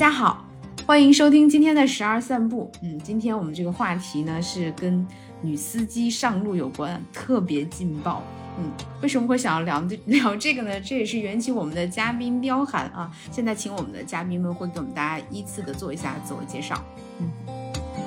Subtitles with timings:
[0.00, 0.42] 家好，
[0.86, 2.72] 欢迎收听今天的十二散步。
[2.82, 5.06] 嗯，今天我们这个话题呢是跟
[5.42, 8.22] 女司机上路有关，特别劲爆。
[8.58, 9.78] 嗯，为什么会想要聊
[10.08, 10.80] 聊这个呢？
[10.80, 13.14] 这也是缘起我们的嘉宾彪寒啊。
[13.30, 16.82] 现在请我们的嘉宾们会给我们大家依次的做一下自我介绍。
[17.18, 17.30] 嗯，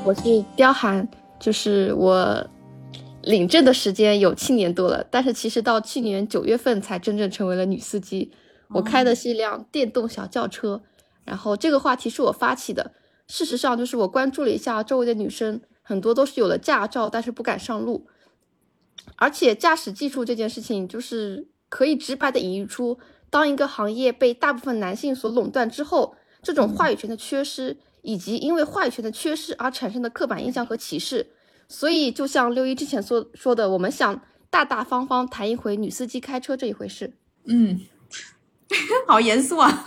[0.04, 1.08] 我是彪寒，
[1.40, 2.44] 就是我
[3.22, 8.32] 领证的时间有七年多了，但是其实到去年九月份才真正成为了女司机。
[8.70, 10.82] 我开的是一辆电动小轿车，
[11.26, 12.94] 然后这个话题是我发起的。
[13.28, 18.08] 事实上，就是我关注了一下周围的女生，很多都是有了驾照，但是不敢上路。
[19.16, 31.32] 而且驾驶技术这件事情，就是可以直白的引喻出，当一个行业被大部分男性所垄断之后，这种话语权的缺失，以及因为话语权的缺失而产生的刻板印象和歧视。
[31.70, 37.14] 所以，就像六一之前所说的，我们想大大方方谈一回女司机开车这一回事。
[37.46, 37.80] 嗯。
[39.08, 39.84] 好严肃啊！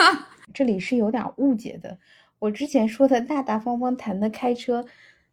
[0.54, 1.98] 这里是有点误解的。
[2.38, 4.84] 我之前说的大大方方谈的开车，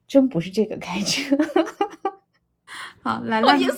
[0.08, 1.38] 真不是这个开车。
[3.04, 3.78] 好，来了，严肃。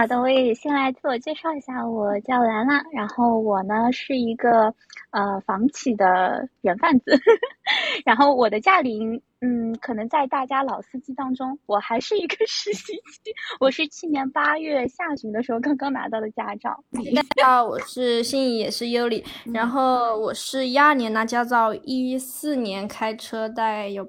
[0.00, 4.74] 好的，我也先来自我介绍一下，我叫兰兰，然后我呢是一个
[5.10, 7.20] 呃房企的人贩子，
[8.06, 16.82] 然后我的驾龄，嗯，可能在大家老司机当中，我还是一个实习期，我是去年八月下旬的时候刚刚拿到的驾照。
[17.14, 24.08] 大家好，我是心仪，也是优里， 然后我是一二年拿驾照，一四年开车，大概有。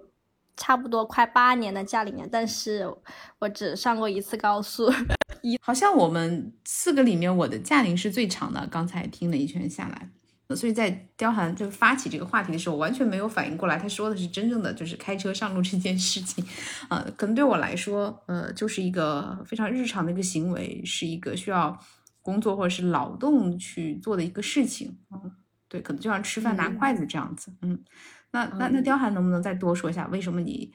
[0.58, 2.88] 差不多快八年的驾龄了，但是
[3.40, 4.92] 我只上过一次高速。
[5.42, 8.68] 一好像我们四个里面，我的驾龄是最长的。
[8.68, 10.10] 刚才听了一圈下来，
[10.56, 16.46] 所以在刁寒就发起这个话题的时候，完全没有反应过来，他说的是真正的就是开车上路这件事情。
[16.90, 21.78] 呃，可能对我来说，呃，就是一个非常日常的一个行为，是一个需要
[22.22, 24.98] 工作或者是劳动去做的一个事情。
[25.12, 25.32] 嗯，
[25.68, 27.54] 对，可能就像吃饭拿筷子这样子。
[27.62, 27.84] 嗯。
[28.34, 30.72] 那那那刁寒能不能再多说一下，为什么你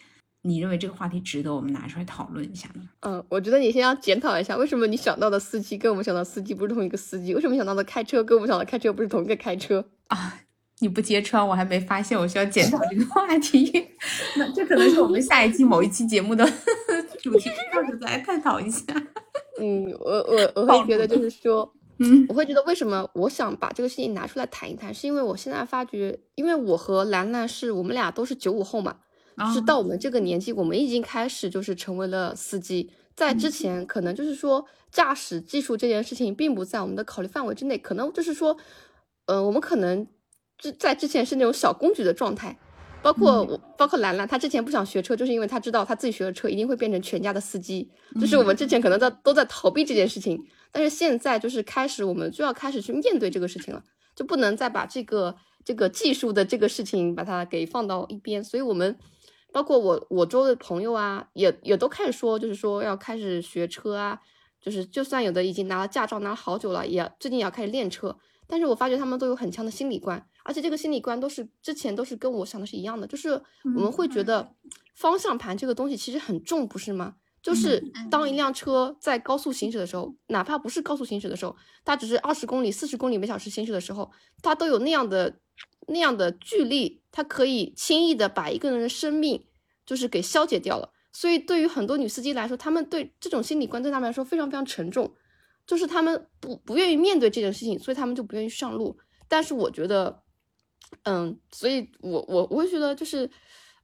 [0.47, 2.83] 你认为这个话题值得我们拿出来讨论一下呢？
[3.01, 7.35] 嗯，我觉得你先要检讨一下，为什么你想到的司机跟我们想到司机不是同一个司机？
[7.35, 10.41] 为什么想到的开车跟我们想到开车不是同一个开车啊？
[10.79, 13.73] 你不揭穿，我还没发现我需要检讨这个话题。
[14.37, 16.45] 那这可能是我们下一期某一期节目的
[17.23, 18.85] 主题，到时候再来探讨一下。
[19.59, 21.73] 嗯，我我我会觉得就是说。
[21.99, 28.97] 嗯，我会觉得为什么我想把这个事情拿出来谈一谈，是因为我现在发觉，因为我和兰兰是我们俩都是九五后嘛，
[29.53, 38.57] 是到我们这个年纪，我们已经开始就是成为了司机，在之前可能就是说驾驶技术这件事情并不在我们的考虑范围之内，可能就是说，
[39.27, 40.07] 呃，我们可能
[40.59, 42.59] 之在之前是那种小公举的状态。
[43.03, 47.89] 包括我，包括兰兰，她之前不想学车，就是因为她知道她自己学了车一定会变成全家的司机。
[48.21, 53.85] 就是我们之前可能在都在逃避这件事情，但是现在就是开始，我们就要开始去面对这个事情了，
[54.17, 58.43] 就不能再把这个这个技术的这个事情把它给放到一边。
[58.43, 58.97] 所以，我们
[59.57, 64.21] 包括我我周的朋友啊，也也都开始说，就是说要开始学车啊，
[64.61, 68.15] 就是就算有的已经拿了驾照拿了好久了，也最近也要开始练车。
[68.47, 73.31] 但是我发觉他们都有很强的心理观，而且这个心理观都是之前都是跟我想的是一样的，就是
[73.65, 74.53] 我们会觉得
[74.95, 77.15] 方向盘这个东西其实很重，不是吗？
[77.43, 84.13] 就是当一辆车在高速行驶的时候，哪怕不是高速行驶的时候，它只是二十公里、四十公里每小时行驶的时候，
[84.43, 85.39] 它都有那样的
[85.87, 89.47] 那样的距离，它可以轻易的把一个人的生命
[89.87, 90.93] 就是给消解掉了。
[91.15, 95.11] 所以对于很多女司机来说，他们对这种心理观对他们来说非常非常沉重。
[95.67, 98.99] 就是他们不不愿意面对这件事情，所以他们就不愿意上路。
[99.29, 100.23] 但是我觉得，
[101.05, 103.31] 嗯，所以我我我会觉得就是，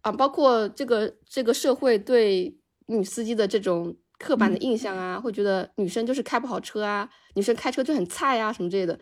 [0.02, 2.54] 啊，包括这个这个社会对
[2.88, 9.00] 女司机的这种刻板的印象啊，会觉得女生就是开不好车啊，女生开车就很菜啊什么之类的，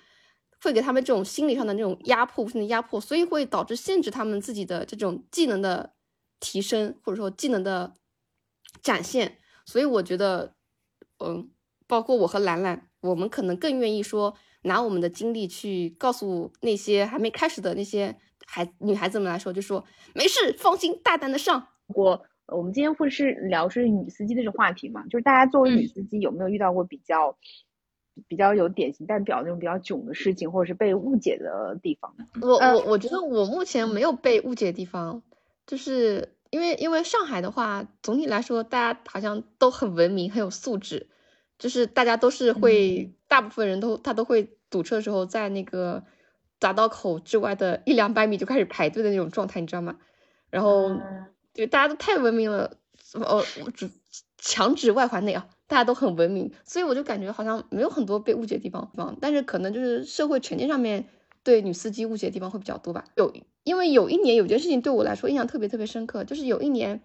[0.63, 5.93] 会给他们这种心理上的那种压迫，无限的压迫，所以会导致限制他们自己的这种技能的
[6.39, 7.95] 提升，或者说技能的
[8.83, 9.39] 展现。
[9.65, 10.55] 所以我觉得，
[11.19, 11.51] 嗯。
[11.87, 19.85] 包括我和兰兰，我们可能更愿意说拿我们的经历去告诉那些还没开始的那些孩女孩子们来说，就说
[20.15, 21.67] 没事，放心，大胆的上。
[21.89, 25.03] 我我们今天会是聊是女司机的这个话题嘛？
[25.09, 27.37] 就是大家作为女司机有没有遇到过比较
[28.29, 32.15] 比较有典型代表那种比较囧的事情，或者是被误解的地方？
[32.41, 35.23] 我我我觉得我目前没有被误解的地方，
[35.67, 41.09] 就是因为因为上海的话，总体来说大家好像都很文明，很有素质。
[41.59, 46.03] 就是大家都是会，大部分人都他都会堵车的时候，在那个
[46.59, 49.99] 匝道口之外的一两百米就开始排队的那种状态，你知道吗？
[50.49, 50.91] 然后
[51.53, 52.79] 对大家都太文明了，
[53.13, 53.45] 哦，
[53.75, 53.91] 只
[54.39, 61.05] 强指外环内啊，大家都很文明，所以我就感觉好像没有很多被误解的地方，但是可能就是社会成见上面
[61.45, 63.05] 对女司机误解的地方会比较多吧。
[63.15, 63.33] 有，
[63.63, 67.01] 因为有一年有件事情对我来说印象特别特别深刻，就是有一年，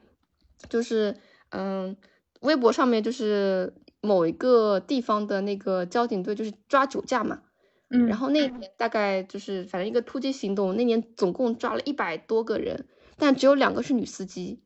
[0.68, 1.16] 就是
[1.50, 1.96] 嗯，
[2.40, 3.72] 微博上面就是
[4.02, 7.44] 某一个地方的那个交警队就是抓酒驾嘛，
[7.92, 14.60] 嗯，然后那年大概就是反正一个突击行动，那年总共抓了一百多个人，但只有两个是女司机，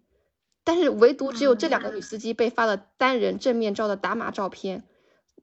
[0.69, 4.83] 但是唯独只有这两个女司机被发了单人正面照的打码照片，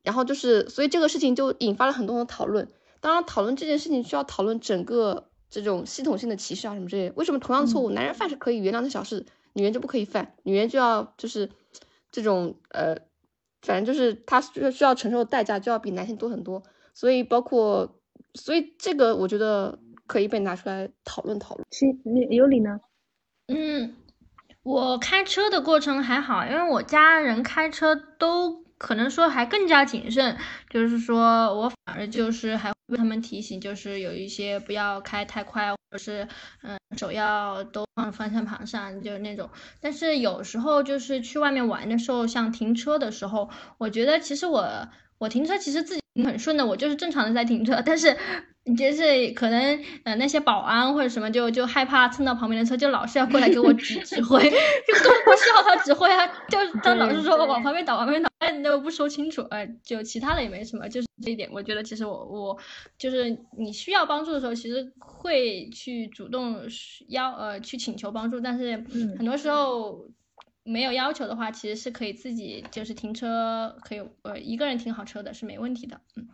[0.04, 2.68] 然后就是所以这个事情就引发了很多的讨论。
[3.00, 7.12] 当然，讨论这件事情需要讨论整个这种系统性的歧视啊什么之类。
[7.16, 10.36] 为什么同样错误，男人犯是可以原谅的小事，女人就不可以犯？
[10.44, 11.50] 女人就要就是
[12.12, 12.94] 这种呃，
[13.62, 16.62] 反正就是她需需要承受的代价就要比男性多很多。
[16.94, 17.98] 所以包括，
[18.34, 19.76] 所以这个我觉得
[20.06, 21.66] 可以被拿出来讨论讨论。
[21.72, 22.78] 是那尤里呢？
[23.48, 23.96] 嗯，
[24.66, 28.66] 我开车的过程还好，因为我家人开车都。
[28.78, 30.36] 可能说还更加谨慎，
[30.68, 36.28] 就是说我反而就是还为他们提醒，就是有一些不要开太快，或者是
[36.62, 39.48] 嗯手要都放方向盘上，就是那种。
[39.80, 43.48] 但是有时候就是去外面玩的时候，像停车的时候，
[43.78, 48.14] 我觉得其实我我停车其实自己很顺的，我就是正常的在停车，但是。
[48.74, 62.58] 就是可能呃那些保安或者什么就就害怕蹭到旁边的车，就老是要过来给我指 指挥，就都不需要他指挥啊，就他老是说往旁边倒，往旁边倒，哎，都不说清楚，哎，就其他的也没什么，就是这一点，我觉得其实我我
[62.98, 66.60] 就是你需要帮助的时候，其实会去主动
[67.08, 68.72] 要呃去请求帮助，但是
[69.16, 70.08] 很多时候
[70.64, 76.28] 没有要求的话，其实是可以自己就是停车，可以呃一个人停好车的是没问题的，嗯。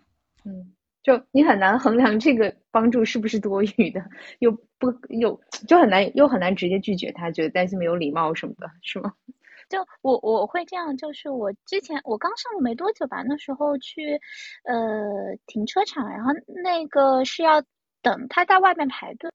[0.46, 0.72] 嗯。
[1.02, 4.04] 就你很难衡量这个帮助是不是多余的，
[4.38, 9.12] 又不又就很难又很难直接拒绝他，觉得担心没有礼貌什么的，是吗？
[9.68, 14.20] 就我我会这样，就是我之前我刚上路没多久吧，那时候去
[14.64, 16.32] 呃停车场，然后
[16.62, 17.62] 那个是要
[18.02, 19.30] 等他在外面排队，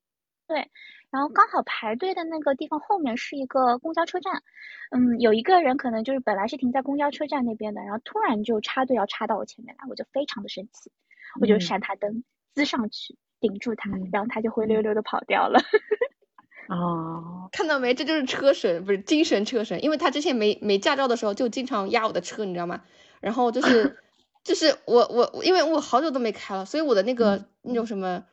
[0.47, 0.69] 对，
[1.09, 4.43] 然后刚好排队的那个地方后面是一个公交车站，
[4.91, 10.91] 嗯，有一个人可能就是本来是停在公交车站那边的，然后突然就插队要插到我前面来，我就非常的生气。
[11.39, 15.59] 我就闪他灯，滋上去顶住他，然后他就灰溜溜的跑掉了。
[16.69, 17.93] 哦，看到没？
[17.93, 19.83] 这就是车神，不是精神车神。
[19.83, 22.81] 因为他之前没没驾照的时候，就经常压我的车，你知道吗？
[23.21, 23.97] 然后就是
[24.43, 28.25] 就是我我因为我好久都没开了，所以我的那个那种什么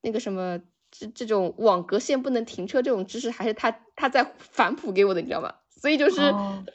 [0.00, 0.58] 那个什么
[0.90, 5.54] 这这种网格线不能停车这种知识，还是他他在反哺给我的，你知道吗？
[5.68, 6.20] 所以就是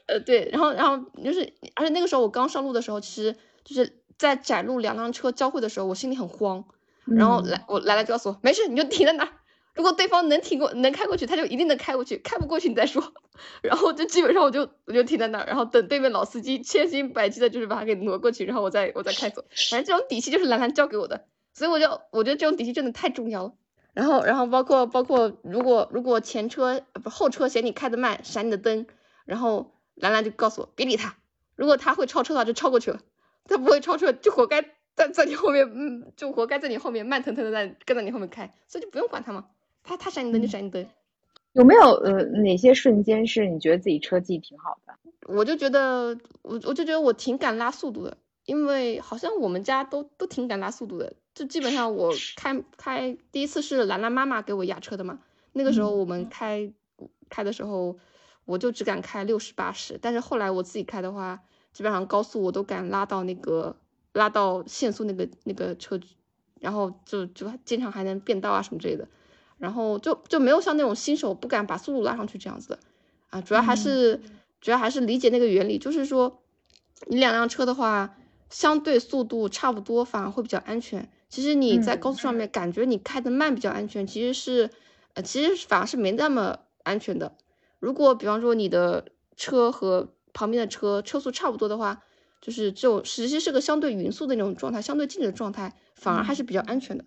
[0.07, 4.03] 呃对，然后然后就是而且那个时候我刚上路的时候，其实就是。
[4.17, 6.65] 在窄路两辆车交汇的时候，我心里很慌，
[7.05, 9.29] 然后来我来了就告诉我没事，你就停在那儿。
[9.75, 13.13] 如果对方能停过能开过去，他就一定能开过去，开不过去你再说。
[13.61, 19.45] 然后就基本上我就我就停在那儿，然后等对面老司机千辛百计的就是把他给挪过去，然后我再我再开走。
[19.69, 23.53] 反正这种底气就是兰兰教给我的，所以我就我觉得这种底气真的太重要了。
[23.93, 28.87] 然后然后包括包括如果如果前车不后车嫌你开的慢，闪你的灯，
[29.25, 31.17] 然后兰兰就告诉我别理他，
[31.55, 33.01] 如果他会超车的话就超过去了。
[33.47, 34.61] 他不会超车，就活该
[34.95, 39.47] 在在你后面，嗯，就活该在你后面慢腾腾的在跟在你后面开，所以就不用管他嘛。
[39.83, 40.85] 他他闪你灯就闪你灯。
[41.53, 44.93] 有没有呃哪些瞬间是你觉得自己车技挺好的？
[45.27, 51.13] 我就觉得我我就觉得我挺敢拉速度的，因为好像我们家都都挺敢拉速度的。
[51.33, 55.19] 就基本上我开开第一次是兰兰妈妈给我压车的嘛，
[55.53, 56.73] 那个时候我们开
[57.29, 57.97] 开的时候
[58.45, 61.41] 我就只敢开六十八十，但是后来我自己开的话。
[61.77, 63.75] 基本上高速我都敢拉到那个
[64.13, 65.99] 拉到限速那个那个车，
[66.59, 69.07] 然后就就经常还能变道啊什么之类的，
[69.59, 72.79] 然后就就没有像那种新手不敢把速度拉上去这样子的
[73.29, 74.19] 啊，主要还是
[74.59, 76.41] 主要还是理解那个原理，就是说
[77.05, 78.17] 你两辆车的话，
[78.49, 81.07] 相对速度差不多反而会比较安全。
[81.29, 84.71] 其实你在高速上面感觉你开的慢比较安全，其实是
[85.13, 87.37] 呃其实反而是没那么安全的。
[87.77, 92.03] 如果比方说你的车和旁边的车车速差不多的话，
[92.41, 97.03] 就是这种实际是个相对匀速的那种状态，相对静止的状态，反而还是比较安全的。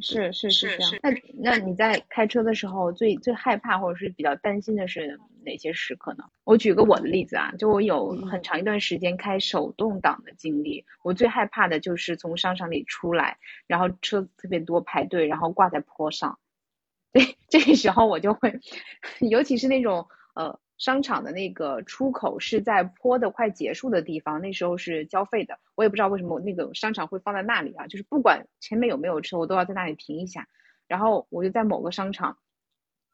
[0.00, 0.92] 是是是这样。
[1.02, 1.10] 那
[1.42, 6.22] 那你在开车的时候最最害怕或者是比较担心的是哪些时刻呢？
[6.44, 16.38] 我举个我的例子啊，就我有很长一段时间开手动挡的经历，我最害怕的就是从商场里出来，然后车子特别多排队，然后挂在坡上。
[17.12, 18.60] 对，这个时候我就会，
[19.28, 20.06] 尤其是那种
[20.36, 20.60] 呃。
[20.78, 25.58] 商场的那个出口是在坡的快结束的地方，那时候是交费的。
[25.74, 30.48] 我也不知道为什么那个商场会放在那里啊，就是不管前面有没有车，我都要在那里停一下。
[30.86, 32.38] 然后我就在某个商场，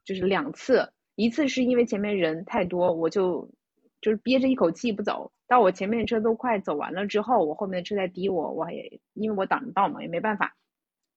[0.05, 3.49] 就是两次，一次是因为前面人太多，我就
[3.99, 10.55] 就是憋着一口气不走，到我前面的车都快走完了之后，我后面的车在逼我，我也因为我挡着道嘛，也没办法。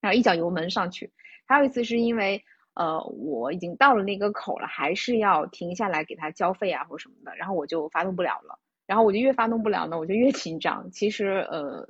[0.00, 1.12] 然后一脚油门上去。
[1.46, 2.44] 还有一次是因为
[2.78, 8.58] 呃我已经到了那个口了，还是要停下来给他交费啊或什么的，然后我就发动不了了。
[8.86, 10.90] 然后我就越发动不了呢，我就越紧张。
[10.90, 11.86] 其实呃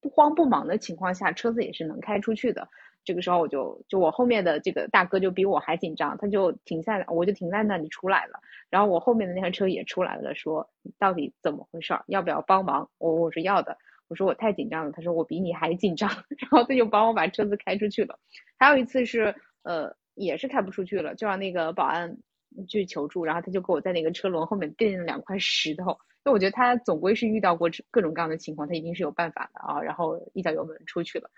[0.00, 2.68] 不慌不忙的情况下，车子也是能开出去的。
[3.04, 8.40] 这个时候我就就我后面的这个大哥就比我还紧张，他就停下来，我就停在那里出来了。
[8.70, 12.04] 然后我后面的那台车也出来了，说到底怎么回事儿？
[12.06, 12.88] 要不要帮忙？
[12.98, 13.76] 我我说要的。
[14.08, 14.92] 我说我太紧张了。
[14.92, 16.08] 他说我比你还紧张。
[16.38, 18.18] 然后他就帮我把车子开出去了。
[18.58, 22.16] 还有一次是呃也是开不出去了，就让那个保安
[22.68, 25.96] 去求助，然后他就给我在那个车轮后面垫了两块石头。
[26.24, 29.80] 那我觉得他总归是遇到过各种各样的情况，他一定是有办法的啊。
[29.80, 31.30] 然后一脚油门出去了。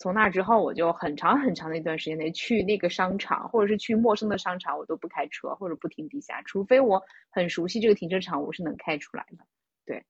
[0.00, 9.44] 从那之后，我就很长很长的一段时间内去那个商场，或者是去陌生的商场，我都不开车或者不停地下，除非我很熟悉这个停车场，我是能开出来的。
[9.86, 10.04] 对，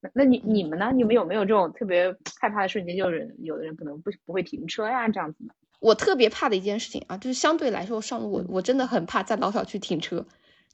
[0.00, 0.92] 那那你你们呢？
[0.94, 2.96] 你们有没有这种特别害怕的瞬间？
[2.96, 5.54] 就是有的人可能不不会停车呀，这样子的。
[5.78, 10.26] 我特别怕的一件事情啊，就是相对来说上路，我我真的很怕在老小区停车，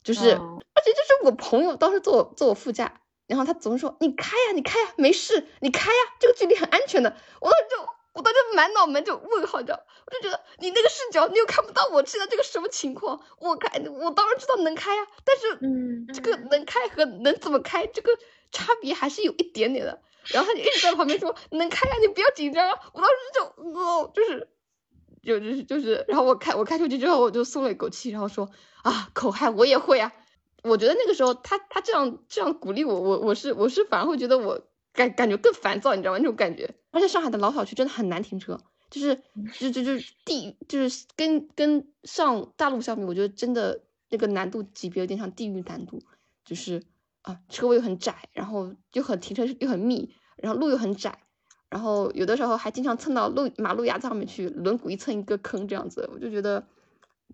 [0.02, 7.92] 就是而且就是我朋友当时坐我坐我副驾，然后他总是说你开呀，你开呀，没事，你开呀，这个距离很安全的，我当时就。
[8.14, 9.80] 我当时满脑门就问号，你知道？
[10.04, 13.18] 我就觉得你那个视角，你又看不到我现在这个什么情况。
[13.38, 18.10] 我开，我当然知道能开呀，但是，嗯，这个能开和能怎么开，这个
[18.50, 20.02] 差别还是有一点点的。
[20.26, 22.78] 然后他就一直在旁边说能开呀，你不要紧张啊。
[22.92, 24.46] 我当时就，哦，就是，
[25.22, 28.50] 就就是就是，然后我开我开出去之后，我就松了一口气，然后说
[28.82, 30.12] 啊，口嗨我也会啊。
[30.62, 34.60] 我觉得那个时候他他这样这样鼓励我，我我是我是反而会觉得我。
[34.94, 36.18] 感感觉更烦躁，你知道吗？
[36.18, 38.60] 那种感觉，而且上海的老小区真的很难停车，
[38.90, 39.16] 就是
[39.58, 46.02] 就就就是地就是跟跟上大陆相比，我觉得真的那个难度级别有点像地狱难度，
[46.44, 46.84] 就是
[47.22, 51.22] 啊车位又很窄，然后又很停车又很密，然后路又很窄，
[51.72, 56.62] 然后有的时候还经常蹭到路马路牙子上面去，轮毂一蹭一个坑这样子，我就觉得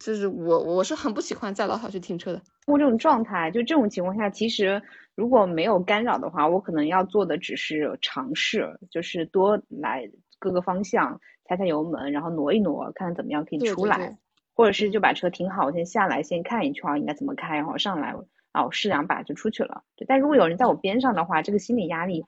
[0.00, 2.40] 就是我我是很不喜欢在老小区停车的。
[2.64, 4.80] 过这种状态，就这种情况下，其实。
[5.18, 14.16] 如果没有干扰的话，我可能要做的只是尝试，就是多来各个方向踩踩油门，然后挪一挪，看看怎么样可以出来，
[14.54, 18.14] 或者是就把车停好，我先下来先看一圈应该怎么开，然后上来
[18.52, 19.82] 啊，我试两把就出去了。
[19.96, 22.24] 对，但如果有人在我边上的话，这个心理压力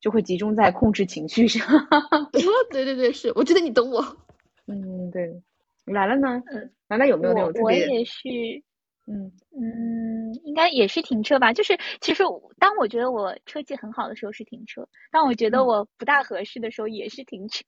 [0.00, 1.66] 就会集中在控制情绪上。
[2.70, 4.00] 对对对，是，我觉得你懂我。
[4.66, 5.42] 嗯，对。
[5.84, 6.42] 来了呢？
[6.52, 7.62] 嗯，来了有没有那种特别？
[7.62, 8.28] 我也是。
[9.10, 11.50] 嗯嗯，应该也是停车吧。
[11.54, 12.22] 就是其实
[12.58, 17.64] 当我觉得我车技很好的时候是停车，当我觉得我不大合适的时候也是停车。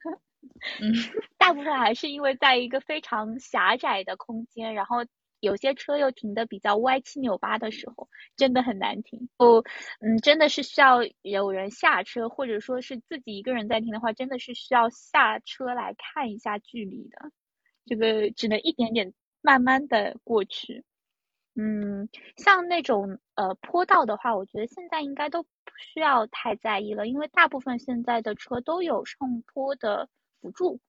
[0.83, 0.93] 嗯，
[1.39, 4.99] 大部分还是因为在一个非常狭窄的空间，然后
[5.41, 9.29] 有些车又停的比较歪七扭八的时候，真的很难停。
[9.39, 9.65] 哦，
[10.01, 17.33] 嗯，真的是需要有人下车，或者说是自己一个人在停的话，真的是需要下车来看一下距离的。
[17.87, 20.85] 这个只能一点点慢慢的过去。
[21.57, 25.49] 嗯，像那种呃坡道的话，我觉得现在应该都不
[25.93, 30.09] 需要太在意了，因为大部分现在的车都有上坡的
[30.41, 30.81] 辅助，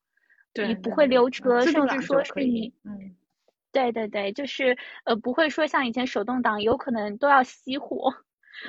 [0.53, 3.15] 你不会溜车，甚至说是你，嗯，
[3.71, 8.13] 对对对，就是呃不会说像以前手动挡有可能都要熄火。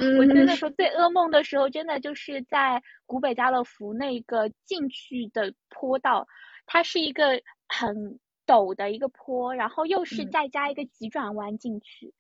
[0.01, 6.27] 嗯，我真的说最噩梦的时候，真的就是在古北家乐福那个进去的坡道，
[6.67, 8.19] 它是一个很。
[8.45, 12.13] 陡的一个坡，然后又是再加一个急转弯进去。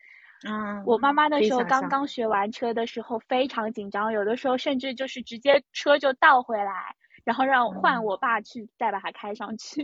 [0.48, 9.82] 嗯，我妈妈那时候刚刚学完车的时候非常紧张，有的时候甚至就是直接车就倒回来，然后让换我爸去再把它开上去。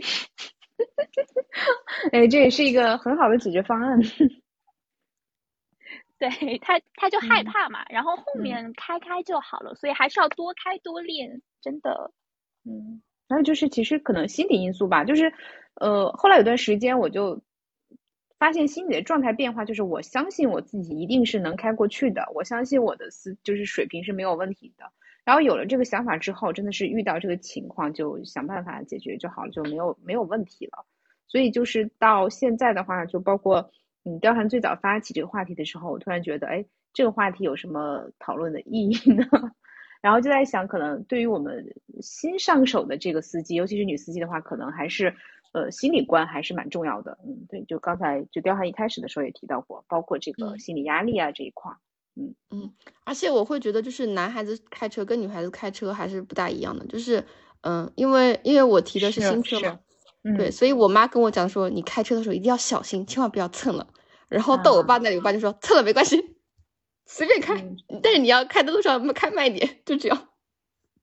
[2.11, 3.99] 哎，这也是一个很好的解决方案。
[6.17, 12.11] 对他，他就害怕嘛，然后后面开开就好了，所以还是要多开多练，真的。
[12.65, 15.33] 嗯，还有就是其实可能心理因素吧，就是。
[15.75, 17.41] 呃，后来有段时间我就
[18.37, 24.91] 发现心理的状态变化，就是我相信我自己一定是能开过去的，我相信我的思就是水平是没有问题的。
[25.29, 30.83] 然后有了这个想法之后，真的是遇到这个情况就想办法解决就好了，就没有没有问题了。
[31.27, 33.69] 所以就是到现在的话，就包括
[34.05, 39.23] 嗯，貂蝉最早发起这个话题的时候，我突然觉得，哎，这个话题有什么讨论的意义呢？
[40.01, 41.63] 然后就在想，可能对于我们
[42.01, 45.13] 新上手的这个司机，尤其是女司机的话，可能还是。
[45.51, 52.73] 呃，心理观还是蛮重要的，嗯，对，就刚才就貂蝉一开始的时候也提到过，包括这个心理压力啊这一块，嗯嗯嗯，
[53.05, 57.23] 而且我会觉得就是男孩子开车跟女孩子开车还是不大一样的，就是
[57.61, 59.79] 嗯，因为因为我提的是新车嘛，
[60.37, 63.87] 对，所以我妈跟我讲说，你开车的时候一定要小心，千万不要蹭了。
[64.27, 66.35] 然后到我爸那里，我爸就说蹭了没关系，
[67.05, 67.55] 随便开，
[68.03, 70.27] 但是你要开的路上开慢一点，就这样。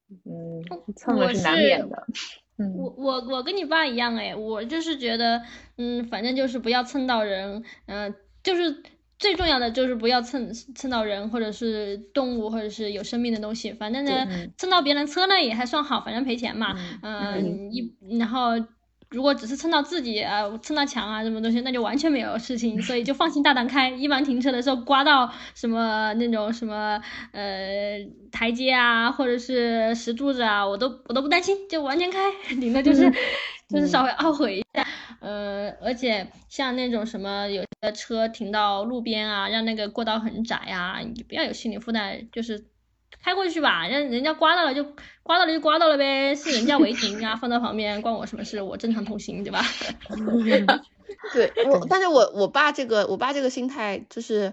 [0.09, 0.63] 嗯，
[0.95, 2.07] 蹭了是难免的。
[2.77, 5.43] 我我我跟你爸一样哎，我就是觉得，
[5.77, 8.83] 嗯，反正就是不要蹭到人，嗯，就是
[9.19, 13.73] 最重要的就是不要蹭蹭到人或者是动物或者是有生命的东西。
[13.73, 16.75] 反正呢，蹭到别人车呢也还算好，反正赔钱嘛。
[17.03, 18.53] 嗯，一然后。
[19.09, 23.89] 如果只是蹭到自己啊，蹭到墙啊，什么东西，那就完全没有事情，所以就放心大胆开。
[23.89, 32.19] 一般停车的时候刮到什么那种什么呃台阶啊，或者是石柱子啊，我都我都不担心，就完全开，
[32.61, 33.09] 顶多就是
[33.69, 34.85] 就是稍微懊悔一下。
[35.27, 42.65] 呃，而且像那种什么有的车停到路边啊，让那个过道很窄呀，你不要有心理负担，就是。
[43.23, 44.85] 开过去吧，让人家刮到了就
[45.23, 48.61] 刮到了就刮到了呗，是人家违停啊，放在旁边关我什么事？
[48.63, 49.63] 我正常通行，对吧？
[51.33, 54.53] 对，我但是我我爸这个我爸这个心态就是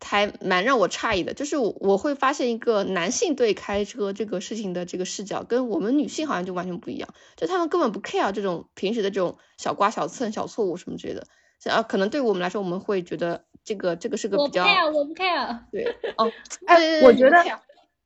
[0.00, 11.26] 还蛮让我诧异的，就是我我会发现一个男性对开车这个事情的这个视角跟我们女性好像就完全不一样，就他们根本不 care 这种平时的这种小刮小蹭小错误什么之类的，
[11.70, 16.30] 啊，可能对我们来说我们会觉得这个这个是个比较我不 care，我不 care，对， 哦，
[16.66, 17.44] 哎，我觉得。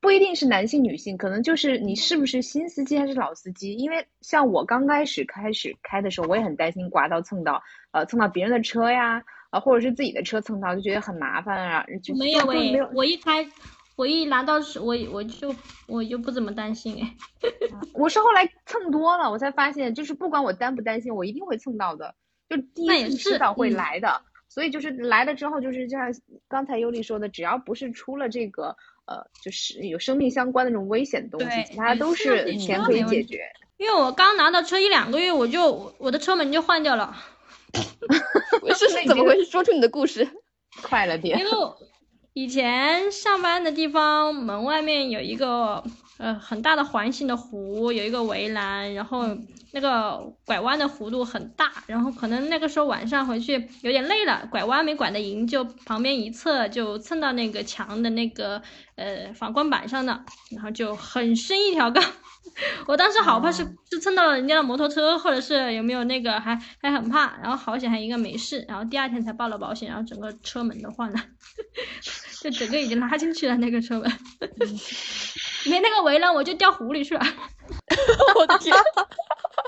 [0.03, 3.75] 不一定是男性女性，可能就是你是不是新司机还是老司机？
[3.75, 11.85] 因为像我刚开始开始开的时候，我也很担心刮到蹭到，呃，蹭到别人的车呀，啊，或者是自己的车蹭到，就觉得很麻烦啊。
[12.19, 13.47] 没有诶，我一开，
[13.97, 15.55] 我一拿到是，我我就
[15.87, 17.15] 我就不怎么担心哎。
[17.93, 22.15] 我是后来蹭多了，我才发现，就是不管我担不担心，我一定会蹭到的，
[22.49, 24.23] 就第一次迟早会来的。
[24.49, 26.13] 所以就是来了之后，就是就像
[26.49, 28.77] 刚才尤丽说的，只要不是出了这个。
[29.07, 33.41] 呃，就是有生命相关的那种危险的东西，其他都是钱可以解决。
[33.77, 37.13] 因为我刚拿到车一两个月，我就我的车门就换掉了。
[38.75, 39.45] 是 是怎么回事？
[39.51, 40.29] 说出你的故事，
[40.83, 41.39] 快了点。
[41.39, 41.51] 因为
[42.33, 45.83] 以前上班的地方门外面有一个
[46.21, 49.25] 呃很大的环形的湖，有一个围栏，然后
[49.73, 58.61] 那个拐弯的弧度很大，然后可能那个时候晚上回去有点累了，拐弯没拐得赢，就旁边一侧就蹭到那个墙的那个
[58.97, 62.05] 呃反光板上了，然后就很深一条杠。
[62.87, 71.21] 我当时好怕是是蹭到了人家的摩托车，或者是有没有那个还还很怕，然后好险还应该没事，然后第二天才报了保险，然后整个车门都换了，
[72.43, 74.11] 就整个已经拉进去了那个车门，
[75.67, 77.23] 没那个围栏我就掉湖里去了，
[78.37, 78.75] 我的天，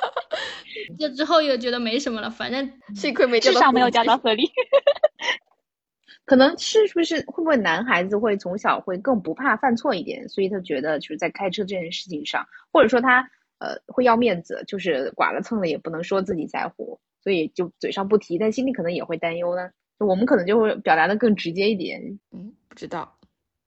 [0.98, 4.50] 就之后又觉得没什么了，反正幸亏没掉至少没有掉到河里。
[6.24, 13.28] 可能是不是会不会男孩子会从小会更不怕犯错一点，所以他觉得就是在开车这件事情上，或者说他
[13.58, 19.70] 呃会要面子，就是剐了蹭了也不能说自己在乎，所以就嘴上不提，但心里可能也会担忧呢。
[19.98, 22.18] 我们可能就会表达的更直接一点。
[22.30, 23.18] 嗯，不知道。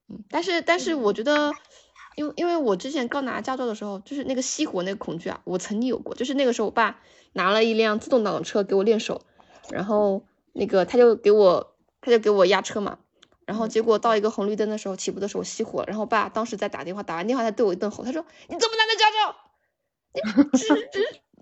[0.09, 1.51] 嗯，但是但是我觉得，
[2.15, 6.15] 因为因为我之前刚拿驾照的时候，就是那个熄火那个恐惧啊，我曾经有过。
[6.15, 6.99] 就是那个时候我爸
[7.33, 9.21] 拿了一辆自动挡的车给我练手，
[9.69, 10.23] 然后
[10.53, 11.71] 那个他就给我。
[12.01, 12.99] 他就给我压车嘛，
[13.47, 19.35] 然后结果到一个红绿灯的时候，起步的时候熄火，然后我爸当时在打电话，打完电话他对我一顿吼，他说你怎么拿的驾照？
[20.13, 20.21] 你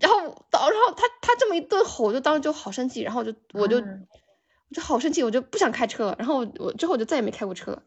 [0.00, 7.82] 然后到然后他他这么一顿吼，我就当时就好生气，然后就我就我就好生气，我就不想开车了，然后我之后我就再也没开过车了。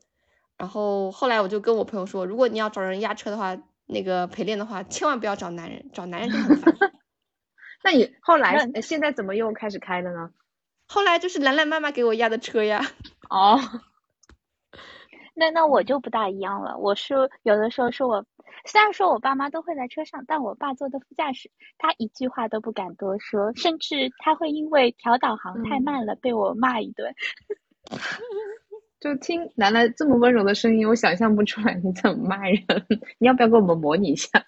[0.57, 6.75] 然后后来我就跟我朋友说，如果你要找人压车的话，那个陪练的话，千万不要找男人，找男人就很烦。
[7.83, 10.31] 那你后来现在怎么又开始开了呢？
[10.87, 12.81] 后来就是兰兰妈妈给我压的车呀。
[13.29, 13.59] 哦，
[15.35, 16.77] 那那我就不大一样了。
[16.77, 18.25] 我是有的时候是我，
[18.65, 27.13] 虽然说我爸妈都会在车上，但我爸坐的副驾驶，他一句话都不敢多说，甚至他会因为调导航太慢了被我骂一顿。
[28.99, 32.61] 就听兰兰这么温柔的声音，我想象不出来你怎么骂人。
[33.19, 34.39] 你要不要给我们模拟一下？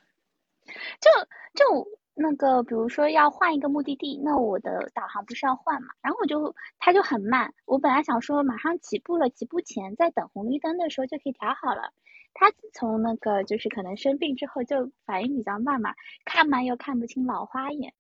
[1.00, 1.10] 就
[1.56, 1.88] 就。
[2.22, 5.88] 那个，比如说要换一个目的地，那我的导航不是要换嘛？
[6.02, 7.54] 然后我就，它就很慢。
[7.64, 11.94] 我本来想说马上起步了，起步前在等红绿灯的时候就可以调好了。
[12.34, 17.94] 他自从那个就是可能生病之后就反应比较慢嘛，看慢又看不清老花眼，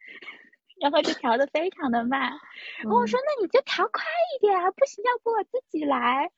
[0.80, 2.22] 然后就调的非常的慢。
[2.84, 4.04] 然后我说那你就调快
[4.36, 6.32] 一点啊，不行要不我自己来。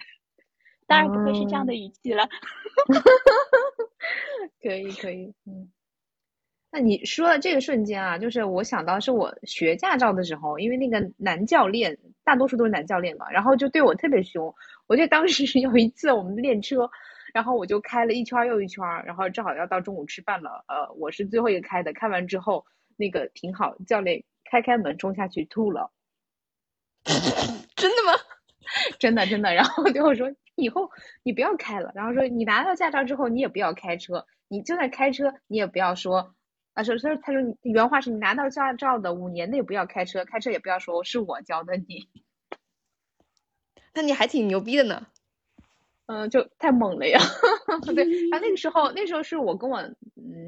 [0.87, 2.27] 当然不会是这样的语气了。
[4.61, 5.71] 可以可以，嗯。
[6.73, 14.53] 那你说的这个瞬间啊，就是我想到是我学驾照的时候，因为那个男教练大多数都是男教练嘛，然后就对我特别凶。
[14.87, 16.89] 我记得当时有一次我们练车，
[17.33, 21.91] 然后我就开了一圈又一圈，然后正好要到中午吃饭了，呃，我是最后一个开的。
[21.93, 25.91] 开完之后，那个挺好，教练开开门冲下去吐了。
[27.05, 28.19] 真的吗？
[28.99, 29.53] 真的真的。
[29.53, 30.89] 然后对我说：“以后
[31.23, 36.35] 你不要开了。”然后说：“你拿到驾照之后，你也不要开车，你就算开车，你也不要说。”
[36.73, 42.09] 啊，说说他说原话是你拿到驾照的五年内不要开车，开车也不要说是我教的你。
[43.93, 45.07] 那你还挺牛逼的呢。
[46.07, 47.19] 嗯，就太猛了呀。
[47.95, 49.81] 对，他那个时候那时候是我跟我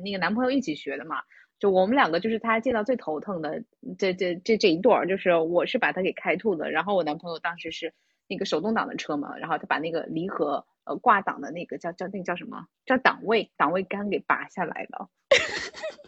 [0.04, 1.22] 那个男朋友一起学的嘛，
[1.64, 3.64] 就我们两个就是他见到最头疼的
[3.98, 7.94] 这这这这一对儿，就是我是把他给开吐的，然后我男朋友当时是
[8.28, 15.08] 那个手动挡的车嘛，然后他把那个离合呃挂档的那个叫叫那个叫什么叫档位档位杆给拔下来了。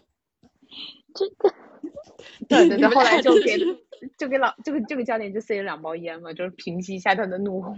[1.15, 1.54] 这个，
[2.50, 3.58] 对对对，后来就给
[4.18, 7.74] 就给老这个这个教练就塞了两包烟嘛，就是平息一下他的怒火。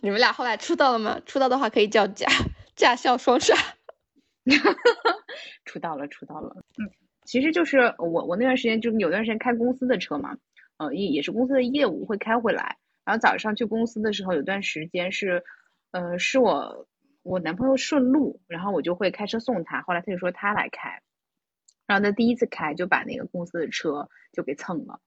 [0.00, 1.20] 你们俩后来出道了吗？
[1.26, 2.26] 出道的话可以叫驾
[2.74, 3.54] 驾校双杀。
[5.66, 6.56] 出道了，出道了。
[6.78, 6.88] 嗯，
[7.28, 10.38] 其实就是我我那段时间就有段时间开公司的车嘛，
[10.78, 15.44] 呃也也是公司的业务会开回来，然后早上去公司的时候有段时间是，
[15.90, 16.88] 呃是我
[17.22, 21.02] 我男朋友顺路，然后我就会开车送他，后来他就说他来开。
[21.86, 24.98] 然后他第一次开就把那个公司的车就给蹭了，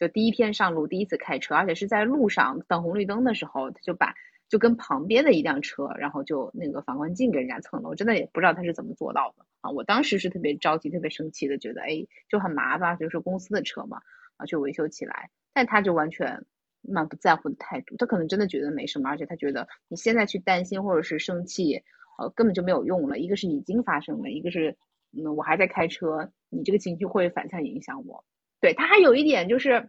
[0.00, 4.14] 就第一天上路第一次开车，而且是在路上等红绿灯的时候，他就把
[4.48, 7.88] 就跟旁边的一辆车，然后就那个反光镜给人家蹭了。
[7.88, 9.70] 我真的也不知道他是怎么做到的啊！
[9.70, 14.00] 我当时是特别着急、特别生气的，觉得哎就很麻烦，就是公司的车嘛，
[14.36, 15.30] 啊去维修起来。
[15.52, 16.44] 但他就完全
[16.82, 21.82] 满不在乎的态度，他可能真的觉得没什么，而且他觉得你现在去担心或者是生气，
[22.18, 23.18] 呃根本就没有用了。
[23.18, 24.76] 一个是已经发生了，一个是。
[25.10, 28.26] 嗯，我还在开车，你这个情绪会反向影响我。
[28.60, 29.88] 对他还有一点就是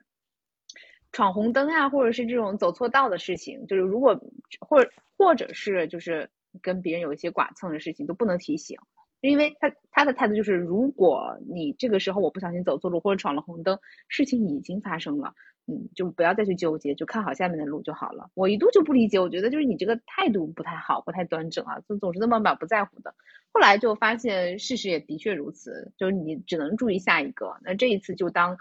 [1.12, 4.18] 闯红灯啊，或者是这种走错道的事情，就是如果
[4.62, 6.30] 或者或者是就是
[6.62, 8.80] 跟别人有一些剐蹭的事情都不能提醒，
[9.22, 13.78] 因为他他的态度就是，如果你这个时候我不小心走错路或者闯了红灯，
[14.08, 15.34] 事情已经发生了。
[15.72, 18.32] 嗯，就不要再去纠结，就看好下面的路就好了。
[18.34, 23.14] 我一度就不理解，我觉得就是你这个态度不太好，不太端正啊，总总是那么满不在乎的。
[23.54, 27.56] 后来就发现事实也的确如此，就是你只能注意下一个。
[27.62, 28.58] 那这一次就当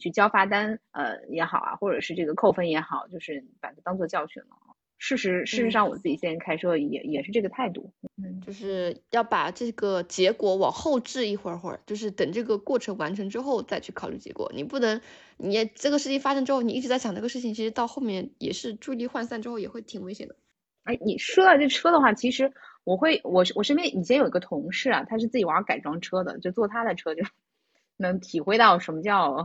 [0.00, 4.48] 去交罚单，呃也好啊，或者是这个扣分也好，就是把它当做教训了。
[4.98, 14.50] 事实事实上，我自己现在开车也也是这个态度，嗯，就是要把这个结果往后置一会儿会儿，就是等这个过程完成之后再去考虑结果。
[14.54, 15.00] 你不能，
[15.36, 20.34] 你这个事情发生之后，你一直在想这个事情，其实到后面也是注意力涣散之后也会挺危险的。
[20.82, 27.22] 哎，你说到这车的话，其实我会，我我身边以前有一个同事啊，他是自己玩改装车的，就坐他的车就
[27.96, 29.36] 能体会到什么叫。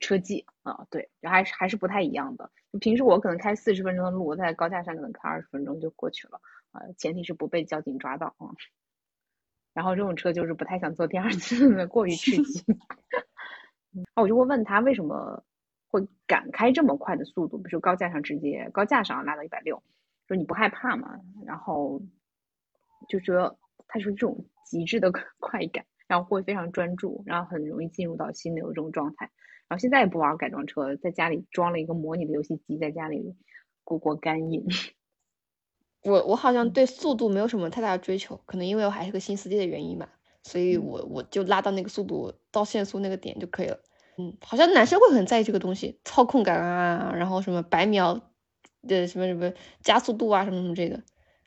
[0.00, 2.50] 车技啊，对，还是还是不太一样的。
[2.80, 6.40] 平时我可能开四十分钟的路，我在高架上可能开二十分钟就过去了
[6.72, 8.50] 啊，前提是不被交警抓到啊。
[9.72, 12.64] 然后这种车就是不太想坐第二次， 过于刺激。
[14.14, 15.42] 啊，我就会问他为什么
[15.88, 19.82] 会敢开这么快的速度，比如说高架上直接高架上拉到一百六，
[20.28, 21.20] 说你不害怕吗？
[21.46, 22.00] 然后
[23.08, 29.30] 就说他说这种极致的 快感，然后会非常专注，然后很容易进入到心流这种状态。
[29.68, 33.34] 然后现在也不玩改装车，在家里装了一个模拟的游戏机，在家里
[33.84, 34.64] 过过干瘾。
[36.04, 40.08] 我我好像对速度没有什么太大的追求，可能因为我还是个新司机的原因吧，
[40.44, 43.78] 所以我我就拉到那个速度到限速那个点就可以了。
[44.18, 48.30] 嗯，好像男生会很在意这个东西，操控感啊，然后什么百秒
[48.86, 49.52] 的什么什么
[49.82, 51.02] 加速度啊，什么什么这个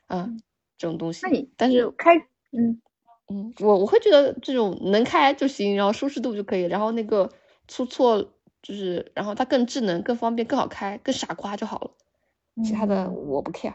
[0.06, 0.28] 啊
[0.76, 1.20] 这种东西。
[1.26, 2.16] 那你但是开
[2.52, 2.80] 嗯
[3.32, 7.30] 嗯，我我会觉得这种能开就行，然后舒适度就可以，然后那个。
[7.70, 11.90] 出错就是，然后它更智能、更方便、更好开、更傻瓜就好了。
[12.64, 13.74] 其他的我不 care。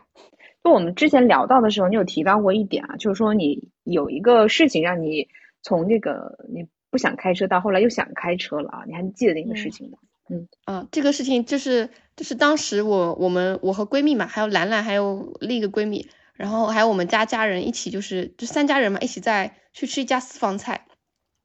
[0.63, 5.29] 就我们之前聊到的时候，你有提到过一点啊，就是说你有一个事情让你
[5.63, 8.84] 从这个你不想开车到后来又想开车了啊？
[8.86, 9.97] 你还记得那个事情吗？
[10.29, 20.86] 嗯啊，这个事情就是就是当时我我们我和闺蜜嘛，还有兰兰，还有另一个闺蜜，然后还有我们家家人一起，就是就三家人嘛，一起在去吃一家私房菜。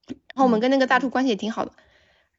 [0.09, 1.73] 然后我们跟那个大厨关系也挺好的。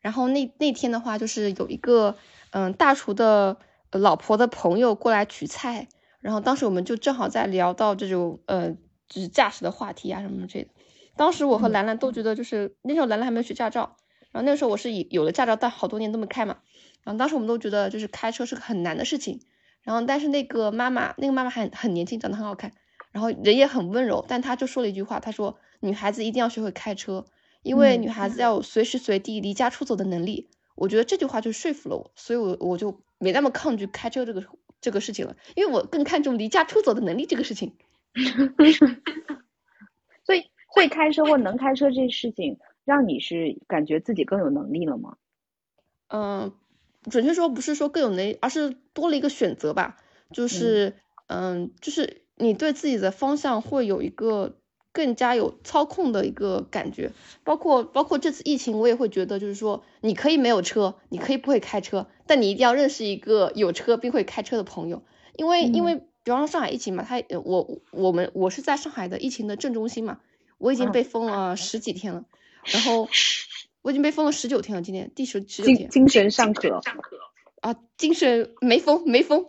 [0.02, 2.18] 然后那那天的话，就是有一个
[2.50, 3.58] 嗯大厨的
[3.92, 5.88] 老婆的朋友过来取菜，
[6.20, 8.72] 然后当时我们就正好在聊到这种呃
[9.08, 10.72] 就是驾驶的话题啊什么之类的。
[11.16, 13.96] 当时我和兰兰都觉得，就是那时候兰兰还没有学驾照，
[14.32, 16.58] 然后那个时候我是以有了驾照，但好多年都没开嘛。
[17.04, 19.40] 然后当时我们都觉得，就是开车是个很难的事情。
[19.84, 22.72] 然后但是那个妈妈，那个妈妈还很年轻，长得很好看，
[23.12, 27.26] 然后人也很温柔，但她就说了一句话，她说女孩子一定要学会开车。
[27.64, 34.44] 因为女孩子要有随时随地离家出走的能力，我觉得这句话就说服了我，所以我我就没那么抗拒开车这个
[34.82, 37.76] 这个事情了，因为我更看重离家出走的能力这个事情。
[40.26, 45.16] 所以会开车或能开车这事情，让你是感觉自己更有能力了吗？
[46.10, 46.54] 嗯，
[47.10, 49.98] 准确说不是说更有能力，而是多了一个选择吧。
[50.32, 50.96] 就是
[51.28, 54.61] 嗯，就是你对自己的方向会有一个
[54.92, 57.12] 更加有操控的一个感觉。
[57.44, 65.04] 包括包括这次疫情，我也会觉得就是说，你可以没有车，你可以不会开车，但你一定要认识一个有车并会开车的朋友，
[65.36, 70.20] 因为因为比方说上海疫情嘛，他我我们我是在上海的疫情的正中心嘛，
[70.58, 72.26] 我已经被封了十几天了，
[72.66, 73.08] 然后
[73.82, 76.82] 我已经被封了十九天了，今天第十十九天，精神尚可
[77.62, 79.46] 啊，精神没封没封，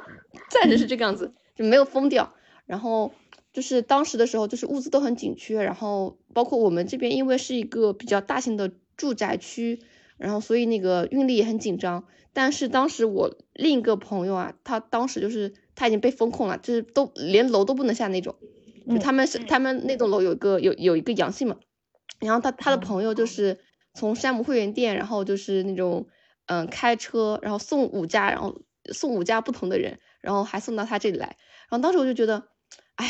[0.50, 2.34] 暂时是这个样子，就没有封掉。
[2.66, 3.12] 然后
[3.52, 9.82] 就是当时的时候，就是物资都很紧缺，然后包括我们这边，因为是一个比较大型的住宅区，
[10.18, 12.06] 然后所以那个运力也很紧张。
[12.32, 18.36] 但是当时我另一个朋友啊，他当时就是他已经被封控了，就是都连楼都不能下那种，
[18.88, 21.56] 就他们是他们那栋楼有一个有有一个阳性嘛，
[22.20, 23.58] 然后他他的朋友就是
[23.94, 26.06] 从山姆会员店，然后就是那种。
[26.46, 28.60] 嗯，开车然后送五家，然后
[28.92, 31.36] 送五家不同的人，然后还送到他这里来。
[31.68, 32.48] 然后当时我就觉得，
[32.96, 33.06] 哎，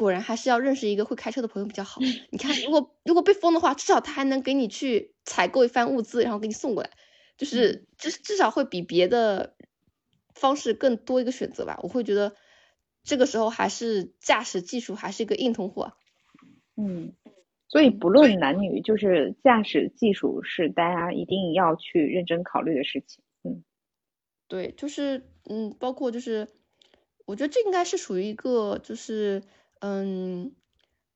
[0.00, 2.00] 果然还是要认识一个会开车的朋友比较好。
[2.30, 6.90] 你看，如果如果被封的话，至少他还能给你去采购一番物资，然后给你送过来，
[7.36, 9.54] 就是至至少会比别的
[10.34, 11.78] 方式更多一个选择吧。
[11.82, 12.34] 我会觉得
[13.04, 15.92] 这个时候还是驾驶技术还是一个硬通货。
[16.76, 17.12] 嗯。
[17.68, 23.22] 所以不论男女，就是驾驶技术是大家一定要去认真考虑的事情。
[23.44, 23.62] 嗯，
[24.48, 26.48] 对，就是嗯，包括就是，
[27.26, 29.44] 我觉得这应该是属于一个就是
[29.82, 30.54] 嗯，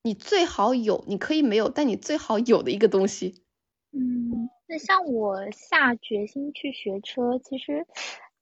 [0.03, 3.45] 你最好有，你可以没有，但你最好有的一个东西。
[3.93, 7.87] 嗯，那像我下决心去学车，其实。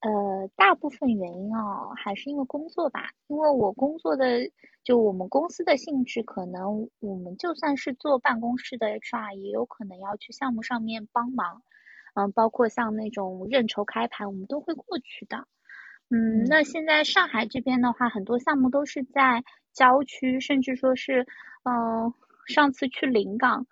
[0.05, 3.11] 呃，大部分原因啊，还是因为工作吧。
[3.29, 4.51] 因为我工作的
[4.83, 11.63] 就我们公司的性质，可能我们就算是做办公室的 HR，也有可能要去项目上面帮忙。
[12.15, 15.47] 嗯，包括像那种认筹开盘，我们都会过去的。
[16.11, 21.27] 嗯，那现在上海这边的话，很多项目都是在郊区，甚至说是，
[21.65, 22.13] 嗯，
[22.47, 23.67] 上次去临港，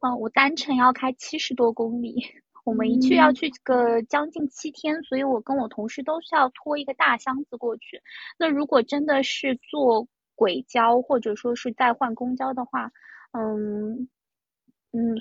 [0.00, 2.24] 嗯，我单程要开七十多公里。
[2.64, 8.00] 我们一去要去个将近七天，所以我跟我同事都是要拖一个大箱子过去。
[8.38, 12.90] 那如果真的是坐轨交或者说是再换公交的话，
[13.32, 14.08] 嗯
[14.92, 15.14] 嗯，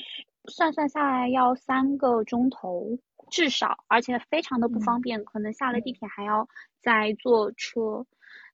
[0.46, 2.98] 算算下来要三个钟头
[3.30, 6.48] 至少，而且非常的不方便，可能下了地铁还要
[6.82, 8.06] 再坐车。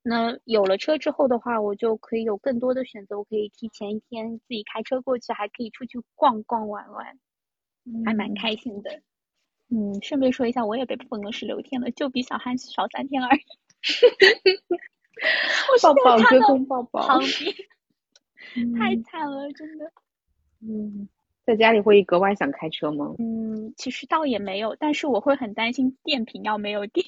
[0.02, 7.20] 那有了车之后的话，我就可以有更多的选择，我可以提前一天自己开车过去，还可以出去逛逛玩玩。
[8.06, 9.02] 还蛮开心的，
[9.70, 13.42] 嗯，顺便说一下，我也被封了十六天了，就比小汉少三天而已。
[15.82, 17.56] 抱抱，隔空抱抱，旁边
[18.78, 19.92] 太惨了，真的。
[20.62, 21.10] 嗯，
[21.46, 23.16] 在家里会格外想开车吗？
[23.18, 27.08] 嗯，其实倒也没有，但是我会很担心电瓶要没有电，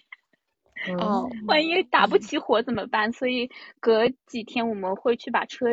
[0.98, 3.12] 哦，万一打不起火怎么办？
[3.12, 5.68] 所以隔几天我们会去把车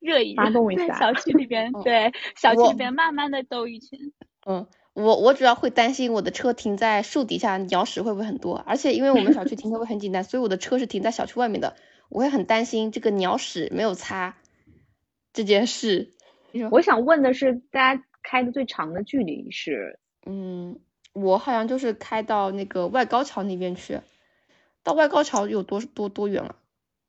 [0.00, 3.98] 热一发动一下，小区里边， 对，小区里边慢慢的兜一圈。
[4.46, 8.56] 嗯，我我主要会担心我的车停在树底下，鸟屎会不会很多？
[8.66, 11.76] 而且因为我们小区停车位很简单，所以我的车是停在小区外面的，
[12.08, 14.36] 我会很担心这个鸟屎没有擦
[15.32, 16.12] 这件事。
[16.70, 19.98] 我想问的是，大家开的最长的距离是？
[20.26, 20.78] 嗯，
[21.12, 23.98] 我好像就是开到那个外高桥那边去，
[24.84, 26.54] 到外高桥有多多多远了？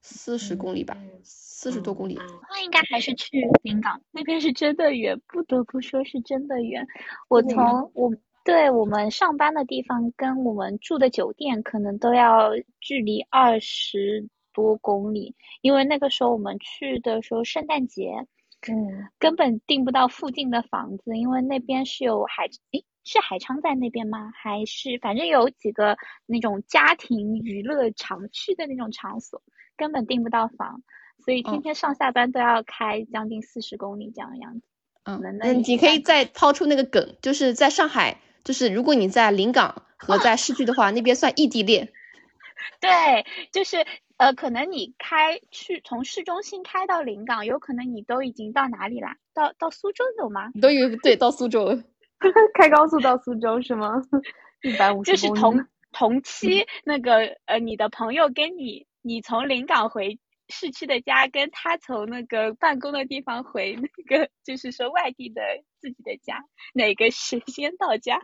[0.02, 0.98] 四十公里吧。
[1.24, 2.16] 四十多公里，
[2.50, 6.86] 那应该还是去临港那边是真的远，不得不说是真的远。
[7.28, 8.12] 我从我
[8.44, 18.28] 对我们上班的地方跟我们住的酒店可能都要距离二十多公里，因为那个时候我们去的时候圣诞节，
[18.68, 24.32] 嗯，根本订不到附近的房子，因为那边是有海，诶，是海昌在那边吗？
[24.36, 29.42] 还是反正有几个那种家庭娱乐常去的那种场所，
[29.78, 30.82] 根本订不到房。
[31.24, 34.68] 所以天天上下班都要开将近四十公里这样的样子。
[35.04, 41.94] 嗯，那你可以再抛出那个梗，就是在上海，就是如果你在临港和在市区的话，那边算异地恋。
[42.82, 43.86] 对，就是
[44.18, 49.18] 呃，可能你开去从市中心开到临港，有可能你都已经到哪里啦？
[49.34, 50.50] 到到苏州有吗？
[50.60, 51.80] 都有对，到苏州，
[52.54, 54.02] 开高速到苏州是吗？
[54.64, 60.20] 一百五十就是同 同期那个呃，你的朋友跟你，你从临港回。
[60.48, 65.42] 市区的家跟他从那个办公的地方回那个，就是说外地的
[65.82, 68.22] 自己的家，哪个是先到家？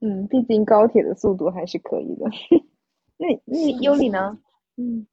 [0.00, 2.30] 嗯，毕竟高铁的速度还是可以的。
[3.18, 4.38] 那那尤里呢？
[4.78, 5.06] 嗯，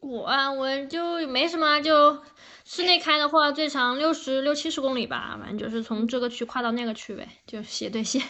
[0.00, 2.18] 我啊，我就没什么，就
[2.64, 8.22] 室内开的话，最长六十六七十公里吧，反正就是从这个区跨到那个区呗，就斜对斜，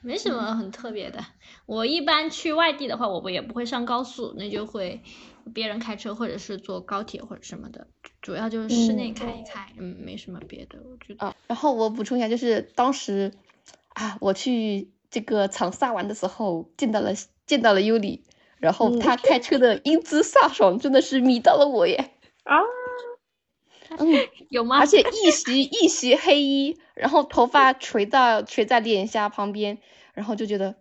[0.00, 1.24] 没什么很特别的。
[1.66, 5.02] 我一般去外地的话，我不也不会上高速，那就会
[5.52, 7.86] 别人开车或者是坐高铁或者什么的，
[8.22, 11.26] 主要就是室内开一开，嗯，没什么别的，我觉得。
[11.26, 13.34] 啊，然后我补充一下，就是当时
[13.88, 17.12] 啊，我去这个长沙玩的时候，见到了
[17.44, 18.22] 见到了尤里。
[18.60, 22.12] 然后他开车的英姿飒爽，真的是迷到了我耶！
[22.44, 22.58] 啊，
[23.98, 24.12] 嗯，
[24.50, 24.78] 有吗？
[24.78, 29.78] 而且一袭一袭黑衣，然后头发垂到垂在脸颊旁边，
[30.14, 30.76] 然后就觉得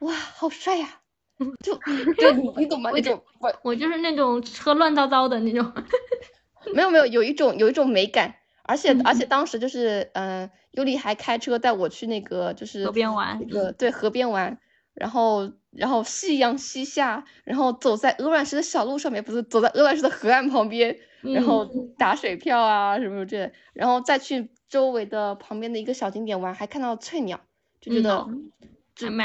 [0.00, 1.00] 哇，好帅呀！
[1.64, 1.74] 就
[2.18, 2.90] 就你你懂吗？
[2.92, 5.72] 那种我我就是那种车乱糟糟的那种，
[6.72, 14.58] 没有没有，有一种有一种美感，而且而且当时就是嗯，尤里还开车带我去那个就是河边玩，那个对河边玩，
[14.94, 15.52] 然后。
[15.74, 21.64] 然后夕阳西下，然后走在鹅卵石的小路上面，不是走在鹅卵石的河岸旁边，然后
[21.96, 27.40] 打水漂啊什么之类，然后再去周围的旁边的一个小景点玩，还看到翠鸟，
[27.80, 28.28] 就觉得，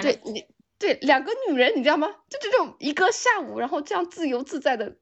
[0.01, 0.45] 对你
[0.79, 2.07] 对两个女人，你知道吗？
[2.29, 4.95] 就这种一个下午，然后这样自由自在的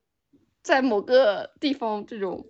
[0.63, 2.43] 在某个地方这种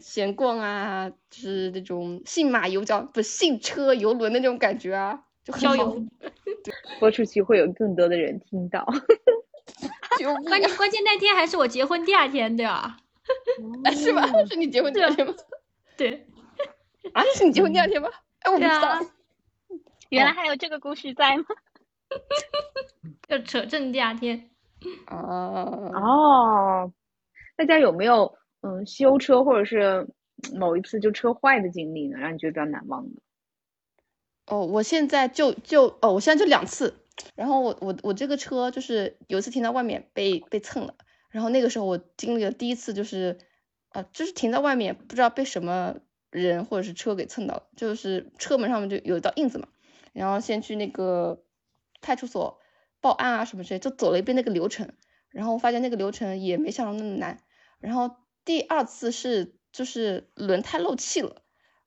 [0.00, 5.22] 闲逛啊，就是那种信马由缰，不信车游轮的那种感觉啊。
[5.44, 6.04] 就郊游，
[7.00, 8.86] 播出去会有更多的人听到。
[10.48, 12.96] 关键关键那天还是我结婚第二天，对吧？
[13.92, 14.26] 是吧？
[14.48, 15.34] 是你结婚第二天吗？
[15.96, 16.26] 对。
[17.12, 18.08] 啊，是你结婚第二天吗？
[18.40, 19.00] 哎，我不知道。
[20.10, 21.44] 原来还有这个故事在吗？
[23.28, 24.50] 要扯证第二天。
[25.08, 26.92] 哦哦，
[27.56, 30.06] 大家有没有嗯修车或者是
[30.54, 32.18] 某一次就车坏的经历呢？
[32.18, 33.22] 让你觉得比较难忘的？
[34.52, 36.98] 哦，我现在就就哦，我现在就两次。
[37.34, 40.94] 然后我我我这个车就是有一次停在外面被被蹭了，
[41.30, 43.38] 然后那个时候我经历了第一次就是，
[43.92, 45.96] 呃，就是停在外面不知道被什么
[46.30, 49.68] 人或者是车给蹭到了，就是车门上面就有一道印子嘛。
[50.12, 51.42] 然后先去那个
[52.02, 52.58] 派出所
[53.00, 54.92] 报案啊什么之类，就走了一遍那个流程，
[55.30, 57.42] 然后发现那个流程也没想到那么难。
[57.80, 61.41] 然后第二次是就是轮胎漏气了。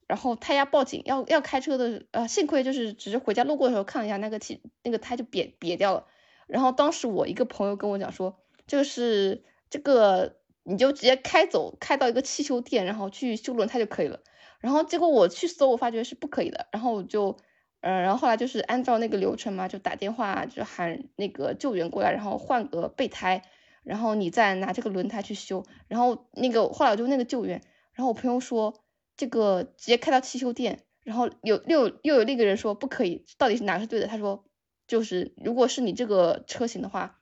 [0.08, 6.06] 然后胎压报警，要要开车的，呃，幸亏就是只是回家路过的时候看了一下那个气，那个胎就瘪瘪掉了。
[6.46, 8.38] 然后当时我一个朋友跟我讲说，
[8.68, 14.20] 就是这个你就直接开走，开到一个汽修店，然后去修轮胎就可以了。
[14.60, 16.68] 然后结果我去搜，我发觉是不可以的。
[16.72, 17.36] 然后我就，
[17.82, 23.42] 嗯，然后后来就是按照那个流程嘛，就打电话就喊那个救援过来，然后换个备胎，
[23.84, 25.66] 然后你再拿这个轮胎去修。
[25.88, 27.60] 然后那个后来我就那个救援，
[27.94, 28.85] 然后我朋友说。
[29.18, 34.08] 这个直接开到汽修店，然后有又又有另一个人说不可以，到底是哪个是对的？
[34.08, 34.44] 他说
[34.88, 37.20] 就是如果是你这个车型的话，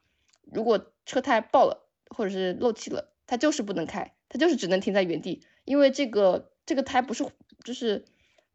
[0.51, 7.25] 如果车胎爆了或者是漏气了，它就是不能开，它就是只能停在原地，因为这个这个胎不是
[7.63, 8.05] 就是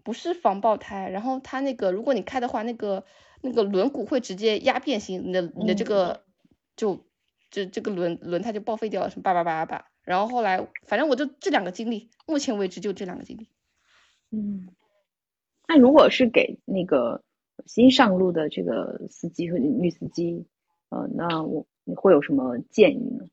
[0.03, 3.05] 不是防爆胎，然后它那个如果你开的话，那个
[3.43, 6.25] 那个轮毂会直接压变形，你的你的这个
[6.77, 7.07] 就
[7.51, 9.91] 就这个轮轮胎就报废掉了，什么叭叭叭叭。
[10.09, 13.47] 然后后来，反正我就这两个经历，目前为止就这两个经历。
[14.31, 14.69] 嗯，
[15.69, 17.23] 那如果是给那个
[17.67, 20.47] 新上路的这个司机和女司机，
[20.89, 23.27] 呃，那我你会有什么建议呢？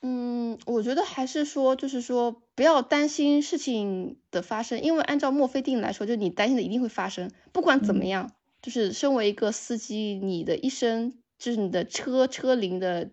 [0.00, 7.30] 嗯，我觉得还是说，就是说不要担心事情的发生，因为按照墨菲定律来说，就你担心的一定会发生。
[7.52, 13.10] 不管怎么样，就是身为一个司机，你的一生就是你的车车龄的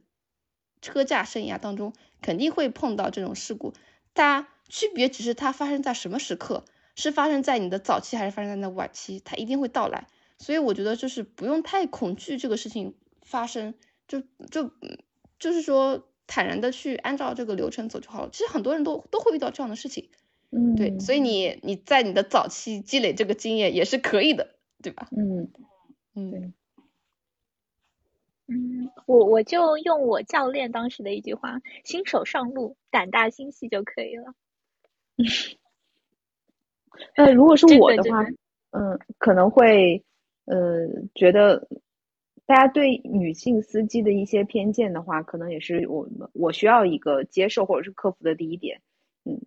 [0.81, 1.91] 车驾生涯当中。
[2.21, 3.73] 肯定会碰到这种事故，
[4.13, 10.07] 大家区别只是它发生在什么时刻，是发生在你的早期还是发生在那晚期，它一定会到来。
[10.37, 13.73] 所以我觉得就是不用太恐惧这个事情发生，
[14.07, 14.71] 就就
[15.37, 18.29] 就是说坦然的去按照这个流程走就好了。
[18.31, 20.09] 其实很多人都都会遇到这样的事情，
[20.51, 25.07] 嗯，对，所以你你在你的早期积累这个经验也是可以的，对吧？
[25.11, 25.51] 嗯
[26.15, 26.53] 嗯。
[28.49, 34.33] 嗯，我我就用我教练当时的一句话：“新手上路，胆大心细就可以了。
[37.15, 38.23] ”那，如果是我的话，
[38.71, 40.03] 嗯，可能会
[40.45, 41.67] 呃觉得
[42.45, 48.81] 大家对女性司机的一些偏见的话，可能也是我们我需要一个接受或者是克服的第一点，
[49.25, 49.39] 嗯。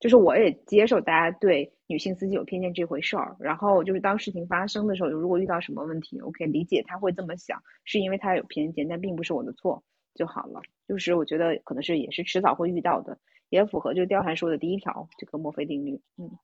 [0.00, 9.82] 就是我也接受大家对女性司机有偏见这回事儿，然后就是当事情发生的时候，如果遇到什么问题，我可以理解他会这么想，是因为他有偏见，但并不是我的错
[10.14, 10.62] 就好了。
[10.86, 13.18] 就是我觉得可能是也是迟早会遇到的，
[13.48, 16.00] 也符合就貂蝉说的第一条这个墨菲定律。
[16.16, 16.38] 嗯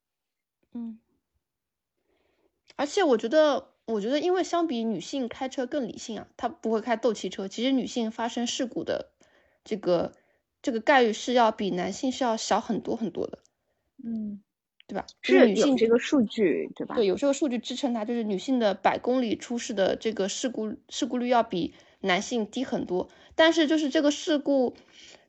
[0.73, 0.99] 嗯，
[2.77, 7.47] 而且我觉得，我觉得因为相比女性开车更理性啊，她不会开斗气车。
[7.47, 9.13] 其实女性发生事故的
[9.63, 10.13] 这个。
[10.63, 13.41] 这个概率是要比男性是要小很多很多的。
[14.03, 14.43] 嗯，
[14.87, 15.07] 对吧？
[15.23, 16.95] 是女性这个数据，对吧？
[16.95, 23.09] 对，有这个数据支撑它，就是女性的百公里出事的这个事故事故率要比男性低很多。
[23.35, 24.77] 但是就是这个事故，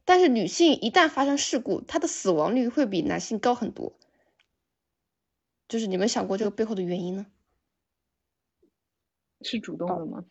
[0.04, 3.94] 但是女性一旦发生事故，她的死亡率会比男性高很多。
[5.68, 7.26] 就是你们想过这个背后的原因呢？
[9.42, 10.24] 是主动的吗？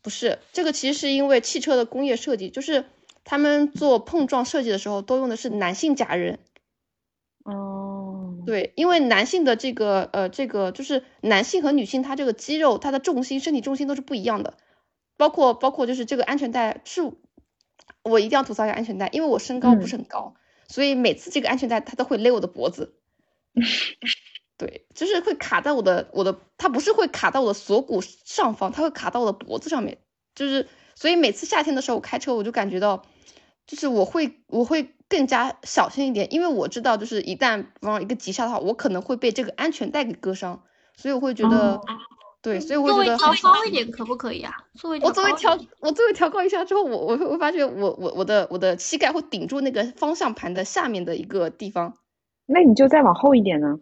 [0.00, 2.86] 不是，这个其实是因为汽车的工业设计，就是
[3.24, 6.38] 他们做碰撞设计的时候都用的是男性假人。
[7.44, 7.87] 哦，
[8.48, 14.56] 对，因为男性的这个呃，这个就是男性和女性，他这个肌肉、他的重心、身体重心都是不一样的，
[15.18, 17.12] 包括包括就是这个安全带是，
[18.02, 20.34] 我一定要吐槽一下安全带，因为我身高不是很高，
[20.66, 22.94] 所以每次这个安全带它都会勒我的脖子，
[24.56, 29.98] 对，就是会卡在我的我的，它不是会卡到我的锁骨上方，它会卡到我的脖子上面，
[30.34, 33.04] 就是所以每次夏天的时候我开车我就感觉到，
[33.66, 34.94] 就是我会我会。
[35.08, 40.62] 更加小心一点，因为我知道，就是一旦往一个急刹的话，我可能会被这个安全带给割伤，
[40.96, 41.80] 所以我会觉得，
[42.42, 44.52] 对，所以我觉得调高一点可不可以啊？
[44.74, 51.94] 座位我作为调，我作为调高一下之后，我我会我发觉我我我的我的膝盖会顶住那个方向盘的下面的一个地方，
[52.46, 53.78] 那你就再往后一点呢？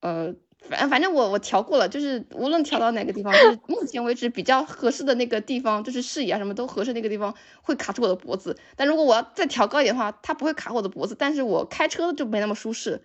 [0.00, 0.34] 呃。
[0.68, 8.56] 反反正我我调过了，就是无论调到哪个地方，就是 目前为止比较合适的那个地方，就是视野啊什么都合适那个地方会卡住我的脖子。
[8.76, 13.02] 但如果我要再调高一点的话，它不会卡我的脖子，但是我开车就没那么舒适。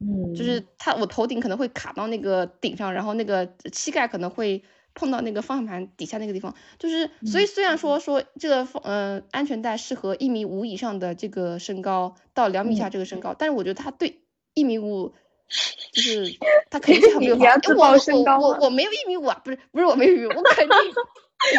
[0.00, 4.62] 嗯，就是它我头顶可能会卡到那个顶上，然后那个膝盖可能会
[4.94, 6.54] 碰到那个方向盘底下那个地方。
[6.78, 14.22] 就是所以虽然说说这个嗯安全带适合一米五以上的这个身高到两米以下这个身高，但是我觉得它对
[14.54, 15.14] 一米五。
[15.92, 16.24] 就是
[16.70, 20.76] 他肯定是很没有 因为我我我没有一米五啊，不是不是我没有一米五，我肯定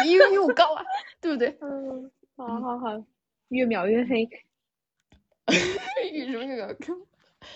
[0.02, 0.84] 比一米五高啊，
[1.20, 1.56] 对不对？
[1.60, 3.04] 嗯，好好好，
[3.48, 4.28] 越描越黑，
[6.12, 6.94] 越什么越描越黑？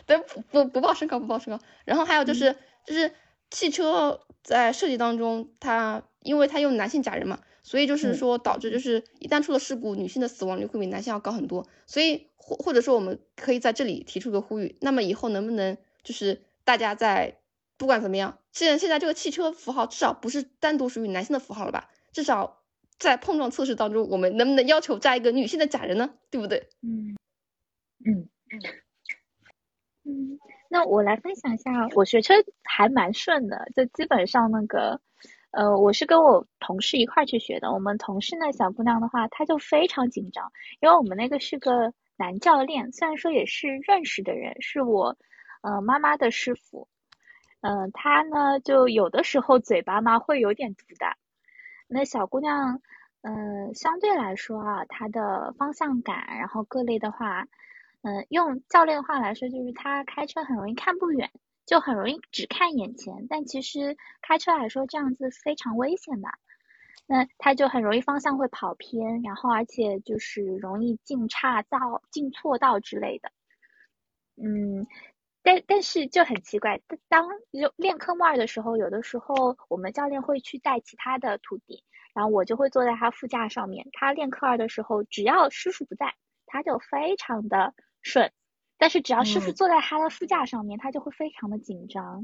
[0.07, 1.61] 但不不不报身高不报身高。
[1.85, 2.55] 然后还有就是
[2.85, 3.13] 就是
[3.51, 11.67] 汽车在设计当中，它因为它用男性假人嘛，所以就是说导致就是一旦出了事故，女性的死亡率会比男性要高很多。
[11.87, 15.77] 所以或或者说我们可以在这里提出个呼吁，那么以后能不能？
[16.03, 17.39] 就是大家在
[17.77, 21.91] 不管怎么样，现现在这个汽车符号至少不是单独属于男性的符号了吧？
[22.13, 22.63] 至少
[22.99, 26.11] 在碰撞测试当中，我们能不能要求加一个女性的假人呢？
[26.31, 26.69] 对不对？
[26.83, 27.17] 嗯
[28.05, 28.61] 嗯嗯
[30.05, 30.39] 嗯。
[30.69, 32.35] 那我来分享一下，我学车
[32.65, 35.01] 还蛮顺的，就基本上那个，
[35.53, 37.73] 呃，我是跟我同事一块去学的。
[37.73, 45.17] 我们同事那小姑娘的话，她就非常紧张，因为我们那个是个男教练，虽然说也是认识的人，是我。
[45.63, 46.89] 呃，妈妈的师傅，
[47.61, 51.17] 嗯，他呢就有的时候嘴巴嘛会有点毒的。
[51.89, 52.81] 那小姑娘，
[53.23, 57.47] 嗯，相对来说啊，她的方向感，然后各类的话，
[58.03, 61.31] 嗯，用教练的话来说，就是她开车很容易看不远，
[61.67, 63.27] 就很容易只看眼前。
[63.29, 66.29] 但其实开车来说，这样子非常危险的。
[67.07, 73.31] 那他就很容易方向会跑偏，然后而且就是容易进岔道、进错道之类的。
[74.37, 74.87] 嗯。
[75.49, 76.79] 但但是就很奇怪，
[77.09, 81.83] 当就练科目二的时候，有的时候我们教练会去带其他的徒弟，
[82.13, 83.89] 然后我就会坐在他副驾上面。
[83.93, 87.73] 他练科二的时候，只要师傅不在，他就非常的
[88.03, 88.29] 顺；
[88.77, 92.23] 但是只要师傅坐在他的副驾上面，他就会非常的紧张。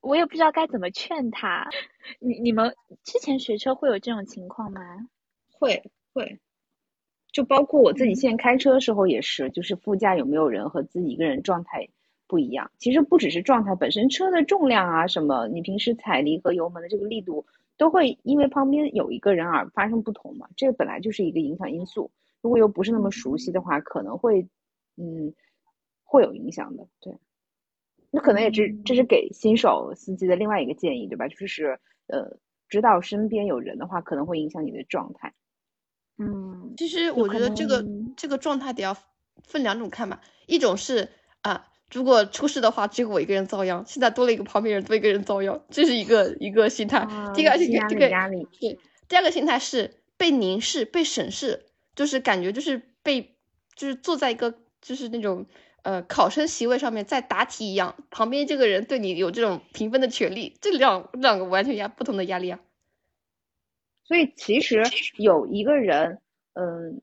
[0.00, 1.68] 我也不知道该怎么劝他。
[2.20, 4.80] 你你们之前学车会有这种情况吗？
[5.58, 6.38] 会会，
[7.32, 11.88] 就包括我自己现在开车的时候也是，就是副驾有没有人和自己一个人状态。
[12.30, 17.44] 不一样，其实不只是状态本身，车的重量啊，什么，你平时踩离合、油门的这个力度，
[17.76, 20.48] 都会因为旁边有一个人而发生不同嘛。
[20.56, 22.12] 这个本来就是一个影响因素。
[22.40, 24.46] 如果又不是那么熟悉的话，可能会，
[24.96, 25.34] 嗯，
[26.04, 26.86] 会有影响的。
[27.00, 27.18] 对，
[28.12, 31.26] 那可能也是这是给新手司机的另外一个建议，对吧？
[31.26, 32.36] 就是呃，
[32.68, 35.34] 知道身边有人的话，可能会影响你的状态。
[36.16, 37.84] 嗯，其实我觉得这个
[38.16, 38.96] 这个状态得要
[39.42, 41.08] 分两种看吧，一种是
[41.40, 41.66] 啊。
[41.92, 43.84] 如果出事的话，只有我一个人遭殃。
[43.86, 47.06] 现在多了一个旁边人，多一个人遭殃，这是一个一个心态。
[47.34, 48.78] 第二个这个压力，对，
[49.08, 51.66] 第二个心态是被凝视、被审视，
[51.96, 53.34] 就是感觉就是被
[53.74, 55.46] 就是坐在一个就是那种
[55.82, 62.60] 呃考生席位上面在答题一样，旁边这个人对你有这种评分的权利，这两两个完全压不同的压力啊。
[64.04, 64.82] 所以其实
[65.16, 66.18] 有一个人，
[66.54, 67.00] 嗯。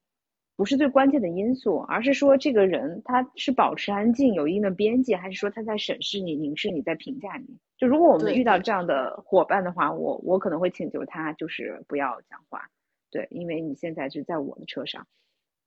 [0.58, 7.58] 不是最关键的因素，而是说这个人他是保持安静有一定的边界，还是说他在审视你、凝视你、在评价你？
[7.78, 12.68] 就如果我们遇到这样的伙伴的话，我我可能会请求他就是不要讲话，
[13.12, 15.05] 对，因为你现在就在我的车上，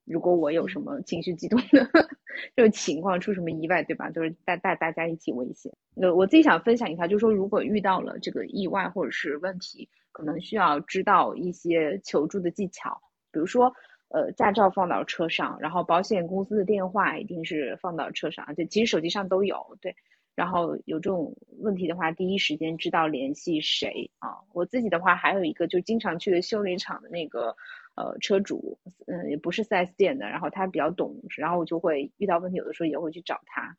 [0.04, 1.88] 如果我有什么情绪激动的
[2.56, 4.10] 这种情况，出什么意外，对吧？
[4.10, 5.72] 就是带带大家一起危险。
[5.94, 13.72] 那我自己想分享一下，就是说，如果遇到了这个意外或者是问题，可能需要知道一些求助的技巧，比如说，
[14.10, 19.96] 呃，驾照放到车上，然后保险公司的电话一定是放到车上，就其实手机上都有，对。
[20.36, 24.38] 然后有这种问题的话，第一时间知道联系谁啊？
[24.52, 27.56] 我自己的话还有一个，就经常去的修理厂的那个。
[27.96, 33.76] 呃，车主，嗯，也不是四 S 店的，然后他比较懂，然后我就会遇到问题，有的时候也会去找他。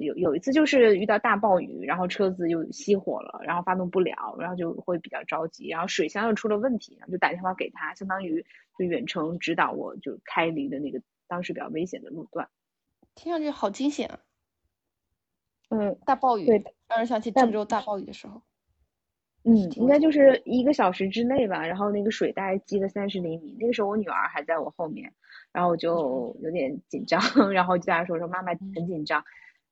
[0.00, 8.44] 有有一次就是遇到大暴雨，然后车子又熄火了，然后发动不了，然后就会比较着急，然后水箱又出了问题，然后就打电话给他，相当于
[8.80, 12.48] 就远程指导我，就开离的那个当时比较危险的路段。
[13.14, 14.18] 听上去好惊险啊！
[15.68, 18.40] 嗯，大暴雨，对，让人想起郑州大暴雨的时候。
[19.42, 21.66] 嗯，应该就是一个小时之内吧。
[21.66, 23.54] 然后那个水大概积了三十厘米。
[23.60, 25.12] 那个时候我女儿还在我后面，
[25.52, 27.20] 然后我就有点紧张，
[27.52, 29.22] 然后就跟她说说妈妈很紧张，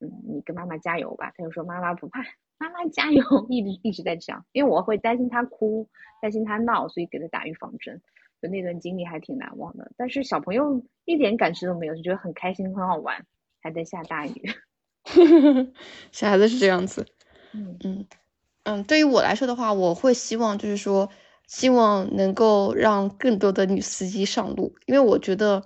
[0.01, 1.33] 嗯，你跟妈妈加油吧。
[1.35, 2.21] 她就说妈妈不怕，
[2.59, 5.87] 妈妈加油， 一直一直在讲，因为我会担心她哭，
[6.21, 7.99] 担心她闹，所以给她打预防针。
[8.41, 9.91] 就那段经历还挺难忘的。
[9.97, 13.25] 但是小朋友一点感知都没有，就觉得很开心很好玩，
[13.61, 14.49] 还在下大雨。
[16.11, 17.05] 小孩子是这样子，
[17.53, 18.07] 嗯嗯。
[18.63, 21.09] 嗯，对于我来说的话，我会希望就是说，
[21.47, 25.65] 希望能够让更多的女司机上路，因为我觉得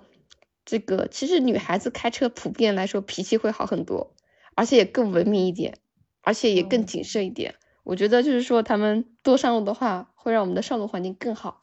[0.64, 4.14] 这个其实女孩子开车普遍来说脾气会好很多，
[4.54, 5.76] 而且也更文明一点，
[6.22, 7.56] 而且也更谨慎一点。
[7.82, 11.60] 我觉得就是说，他们多上路的话，会让我们的上路环境更好。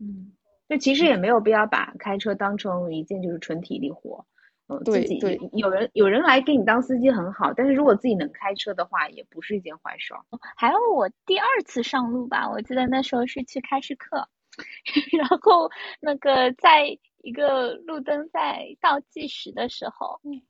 [0.00, 0.32] 嗯，
[0.68, 4.24] 那其实也没有必要把开车当成一件就是纯体力活。
[4.68, 5.18] 嗯，自己
[5.54, 10.12] 有人有人来给你当司机很好，但是如果自己能开车的话，也不是一件坏事。
[10.56, 14.28] 还有我第二次上路吧，我记得那时候是去开市课，
[15.18, 15.70] 然后
[16.00, 20.42] 那个在一个路灯在倒计时的时候，嗯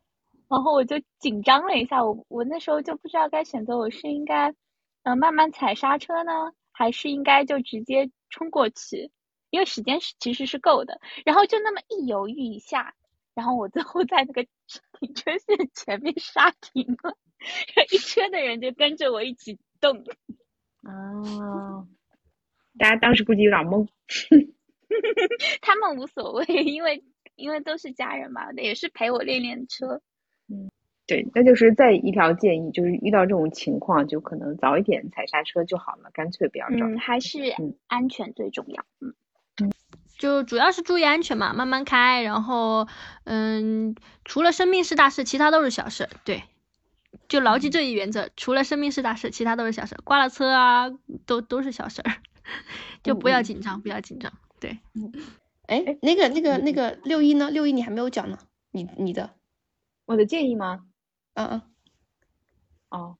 [0.48, 4.52] 然后我就紧张了一下，我我那时候就不知道该选择我是应该
[5.04, 6.32] 嗯慢慢踩刹车呢，
[6.72, 9.12] 还是应该就直接冲过去，
[9.50, 12.94] 因为时间是其实是够的，然后就那么一犹豫一下。
[13.34, 14.42] 然后我最后在那个
[14.98, 17.16] 停车线前面刹停了，
[17.92, 20.04] 一车的人就跟着我一起动。
[20.82, 21.86] 哦，
[22.78, 23.86] 大家当时估计有点懵。
[25.62, 27.04] 他们无所谓，因为
[27.36, 30.02] 因为都是家人嘛，也是陪我练练车。
[30.48, 30.68] 嗯，
[31.06, 36.92] 对，那就是再一条建议，就是遇到这种情况，就可能早一点踩刹车就好了，干脆不要撞。
[36.92, 37.38] 嗯，还是
[37.86, 38.84] 安全最重要。
[39.00, 39.14] 嗯嗯。
[40.18, 42.88] 就主要是注意安全嘛，慢慢开，然后，
[43.24, 43.94] 嗯，
[44.24, 46.08] 除了生命是大事，其他都是小事。
[46.24, 46.42] 对，
[47.28, 49.96] 就牢记这一原则，除了生命是大事，其他都是小事。
[50.04, 50.90] 刮了车啊，
[51.24, 52.16] 都都是小事儿，
[53.02, 54.32] 就不要紧张，不要紧张。
[54.60, 54.78] 对，
[55.66, 57.50] 哎，那个那个那个六一呢？
[57.50, 58.38] 六一你还没有讲呢，
[58.72, 59.30] 你你的，
[60.04, 60.84] 我的建议吗？
[61.34, 61.62] 嗯嗯，
[62.90, 63.17] 哦。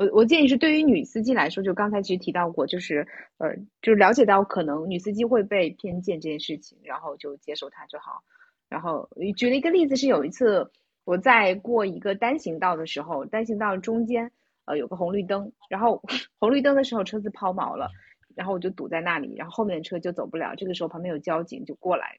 [0.00, 8.22] 我我建议是，对于女司机来说，就刚才其实提到过，就是呃，就是了解到可能女司机会被偏见这件事情，然后就接受它就好。
[8.70, 10.70] 然后举了一个例子，是有一次
[11.04, 14.32] 我在过一个单行道的时候，单行道中间
[14.64, 16.02] 呃有个红绿灯，然后
[16.40, 17.90] 红绿灯的时候车子抛锚了，
[18.34, 20.54] 然后我就堵在那里，然后后面的车就走不了。
[20.56, 22.18] 这个时候旁边有交警就过来，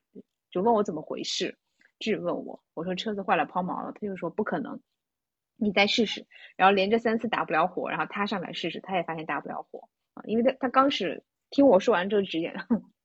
[0.51, 1.57] 就问我怎么回事，
[1.97, 2.61] 质问我。
[2.75, 4.79] 我说车子坏了抛锚了，他就说不可能。
[5.61, 6.25] 你再试试，
[6.57, 9.87] 然后连着三次打不了火，然后他上来试试，他也发现打不了火。
[10.15, 12.53] 啊，因为他他刚是听我说完之后直接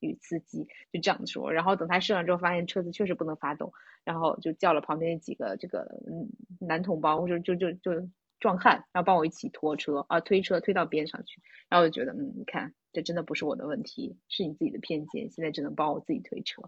[0.01, 3.73] 女司机就这样说，然后等他试完之后发现车子确实不能发动，
[4.05, 6.29] 然后就叫了旁边几个这个嗯
[6.59, 7.93] 男同胞或者就就就
[8.41, 16.63] 壮汉，然后帮我一起拖车啊推车推到边上去，然后我就觉得嗯你看这真的不是我的问题，是你自己的偏见，现在只能帮我自己推车，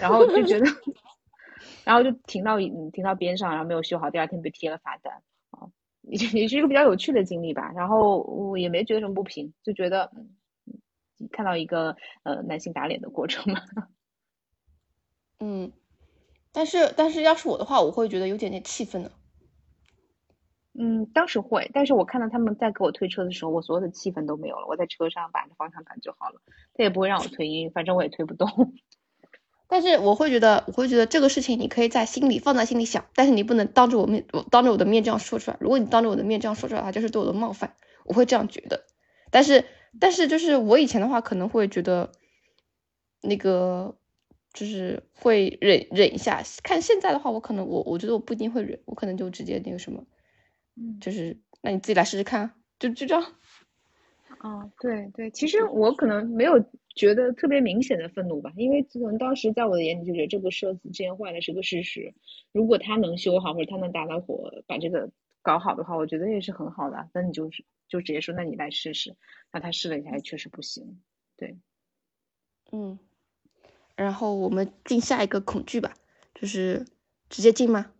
[0.00, 0.66] 然后就觉得，
[1.84, 5.22] 然后就停到停到边上，然后没有修好，第二天被贴了罚单。
[6.02, 13.60] 也也是一个比较有趣的经历吧，然后我也没觉得什么不平，就觉得嗯，看到一个呃男性打脸的过程嘛。
[15.40, 15.72] 嗯，
[16.52, 19.10] 但是但是要是我的话，我会觉得有点点气愤的。
[20.74, 26.40] 嗯，当时会，但是我看到他们在给我推车的时候，我所有的气氛都没有了，我在车上把着方向盘就好了，
[26.74, 28.48] 他也不会让我推，因为反正我也推不动。
[29.68, 35.56] 但是我会觉得，我会觉得这个事情你可以在心里放在心里想，但是你不能当着我面，我当着我的面这样说出来。
[35.60, 38.84] 如果你当着我的面这样说出来，它就是对我的冒犯，我会这样觉得。
[39.30, 39.64] 但是，
[39.98, 42.12] 但是就是我以前的话可能会觉得，
[43.22, 43.96] 那个
[44.52, 46.42] 就是会忍忍一下。
[46.62, 50.04] 看现在的话，我可能我我觉得我不一定会忍，我可能就直接那个什么，
[50.76, 53.24] 嗯，就是那你自己来试试看，就就这样。
[54.44, 56.58] 嗯，对对，其实我可能没有
[56.96, 62.12] 觉得特别明显的愤怒吧，因为可能当时在我的眼里就觉得这个车子之前坏了是个事实，
[62.50, 65.10] 如果他能修好或者他能打打火把这个
[65.42, 67.08] 搞好的话，我觉得也是很好的。
[67.14, 69.16] 那你就是就直接说，那你来试试。
[69.52, 71.00] 那他试了一下，确实不行。
[71.36, 71.56] 对，
[72.72, 72.98] 嗯，
[73.94, 75.94] 然后我们进下一个恐惧吧，
[76.34, 76.84] 就是
[77.28, 77.92] 直接进吗？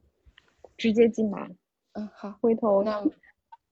[0.77, 1.49] 直接进吧。
[1.93, 3.01] 嗯，好，回头那。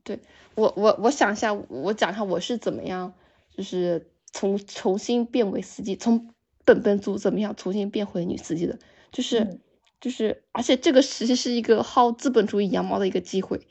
[0.03, 0.18] 对
[0.55, 3.12] 我，我我想一下，我讲一下我是怎么样，
[3.55, 6.32] 就是从重新变为司机，从
[6.64, 8.78] 本本组怎么样重新变回女司机的，
[9.12, 9.61] 就是
[10.01, 13.66] 就是，而且这个实际是一个薅资本主义羊毛的一个机会，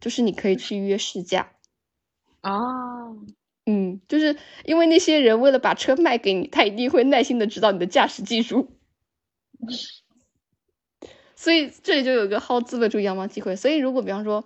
[0.00, 1.52] 就是你可以去约试驾。
[2.40, 2.52] 啊，
[3.66, 8.70] 嗯，就是因为那些人为了把车卖给你，他一定会耐心的指导你的驾驶技术，
[11.36, 13.54] 所以这里就有一个薅资本主义羊毛机会。
[13.54, 14.44] 所以如果比方说。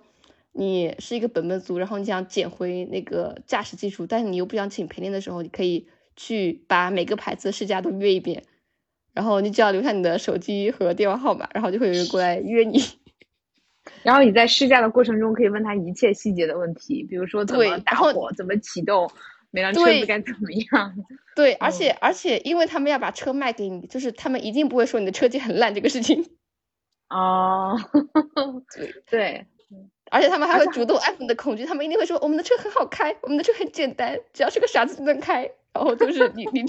[0.51, 8.43] 你是一个本本族，然后你想捡回那个驾驶技术，但是你又不想请陪练的时候，你可以去把每个牌子的试驾都约一遍，
[9.13, 12.81] 然后你只要留下你的手机和电话号码，然后就会有人过来约你。
[14.03, 19.09] 然后你在试驾的过程中可以问他一切细节的问题，比如说怎么打火、怎么启动，
[19.51, 20.93] 每辆车子该怎么样。
[21.35, 26.25] 对， 而且而且因为他们要把车卖给你，就是他们一定不会说你的车技很烂这个事情。
[27.09, 27.79] 哦，
[28.75, 29.47] 对 对。
[30.11, 35.49] 而且他们还会主动安抚你的恐惧，他们一定会说我们的车很好开，我们的车很简单，只要是个傻子就能开。
[35.71, 36.65] 然后就是你 你，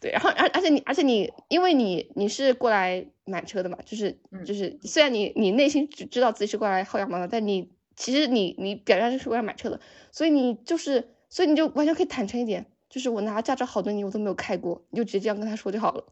[0.00, 9.78] 对，然后而而且你而且你，因为你你是过来买车的嘛，就是就是虽然你你内心只知道自己是过来薅羊毛的，但你其实你你表面上是过来买车的，
[10.10, 16.04] 所以你就是所以你就完全可以坦诚一点，就是我拿驾照好多年我都没有开过，你就直接这样跟他说就好了。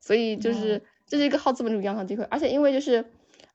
[0.00, 3.04] 所以就是这是一个薅资本主义羊毛机会，而且因为就是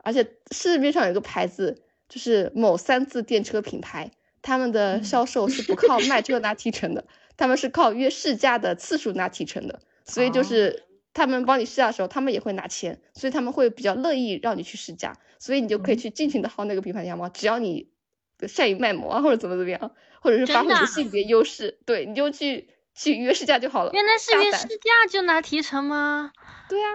[0.03, 1.81] 而且市面上有个牌子。
[2.13, 4.11] 就是某三字电车品牌，
[4.43, 7.05] 他们的销售是不靠卖车拿提成的，
[7.37, 9.79] 他们是靠约试驾的次数拿提成的。
[10.05, 10.83] 所以就是
[11.15, 17.89] 他们帮你试驾的时候，他们也会拿钱，所以他们会比较乐意让你去试驾，所以你就可以去尽情的薅那个品牌的羊毛，只要你
[18.47, 19.91] 善于卖萌啊，或者怎么怎么样，
[20.21, 23.91] 或者是发挥你的性别优势，对，你就去去约试驾就好了。
[23.91, 26.31] 原来是约试驾就拿提成吗？
[26.69, 26.85] 对呀，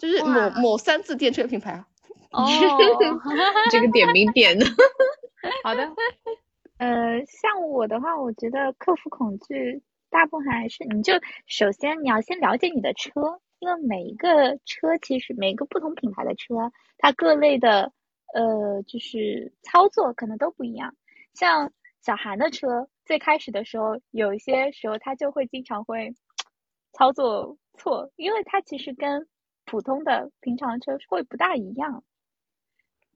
[0.00, 1.86] 就是某某三字电车品牌啊。
[2.30, 2.46] 哦，
[3.70, 4.66] 这个点名点的，
[5.64, 5.88] 好的。
[6.78, 11.14] 呃，像我的话，我觉得克服恐惧，大部分还是你就
[11.46, 17.92] 首先你要先了解你的车，因为每一个车其实每个不同品牌的车，它各类的
[18.32, 20.94] 呃就是操作可能都不一样。
[21.34, 26.14] 像小韩的车，最开始的时候，有一些时候他就会经常会
[26.92, 29.26] 操作错，因为它其实跟
[29.64, 32.04] 普通的平常车会不大一样。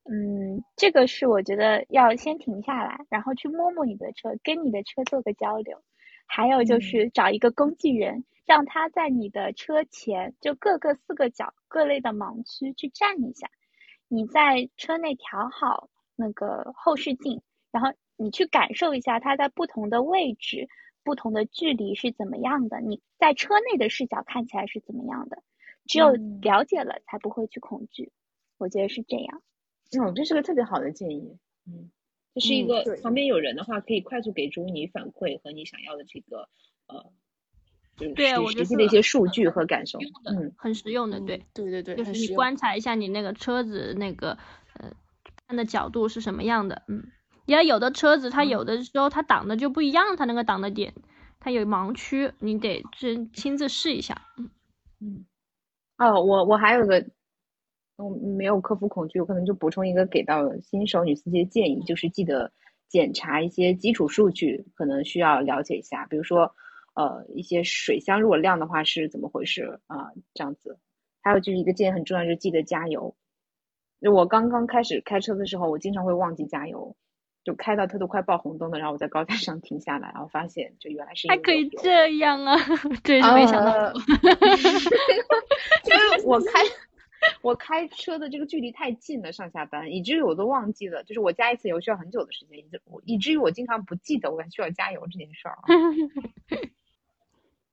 [0.05, 5.83] 嗯，这个是我觉得要先停下来，然后去摸摸你的车，跟你的车做个交流。
[6.27, 13.51] 还有就是找一个工具人，让他在你的车前就各个四个角各类的盲区去站一下。
[14.09, 20.69] 你在车内调好那个后视镜，然后你去感受一下它在不同的位置、
[21.05, 22.81] 不同的距离是怎么样的。
[22.81, 25.43] 你在车内的视角看起来是怎么样的？
[25.87, 28.11] 只有了解了，才不会去恐惧。
[28.59, 29.43] 我觉得是这样。
[30.01, 31.37] 哦，这是个特别好的建议。
[31.67, 31.91] 嗯，
[32.35, 36.49] 这是一个旁边有人的话，可以快速给出你反馈和你想要的这个
[36.87, 37.13] 呃，
[37.97, 38.15] 就是
[38.59, 39.99] 实际的一些数据和感受。
[40.25, 44.39] 嗯，很实用的，对，对对对，就是你观察一下你那个车子那个
[44.75, 44.91] 呃
[45.47, 46.83] 看的角度是什么样的。
[46.89, 47.05] 嗯，
[47.47, 50.95] 因为有的车子它有的时候它挡的就不一样，它那个挡的点
[51.39, 54.23] 它有盲区，你得真亲自试一下。
[54.39, 54.51] 嗯
[55.01, 55.27] 嗯，
[55.99, 57.05] 哦，我我还有个。
[58.11, 62.53] 没有克服恐惧，我可能就补充一个给到新手女司机的建议，就是记得
[62.89, 66.55] 检查一些基础数据，可能需要了解一下，比如说，
[66.95, 70.11] 呃，一些水箱如果亮的话是怎么回事啊？
[70.35, 70.79] 这样子。
[71.23, 73.15] 还有就是一个建议很重要，就是记得加油。
[74.01, 76.97] 就我刚刚开始开车的时候，我经常会忘记加油，
[77.45, 82.57] 就开到它都快爆红灯了，然后我在高架上停下来，然后发现就原来是还可以这样啊，
[83.05, 83.93] 真是没想到，
[85.85, 86.61] 因 为 我开。
[87.41, 95.59] 我开车的这个距离太近了，上下班，以至于我都忘记了，就是我加一次油需要很久的时间，以至以至于我经常不记得我还需要加油这件事儿。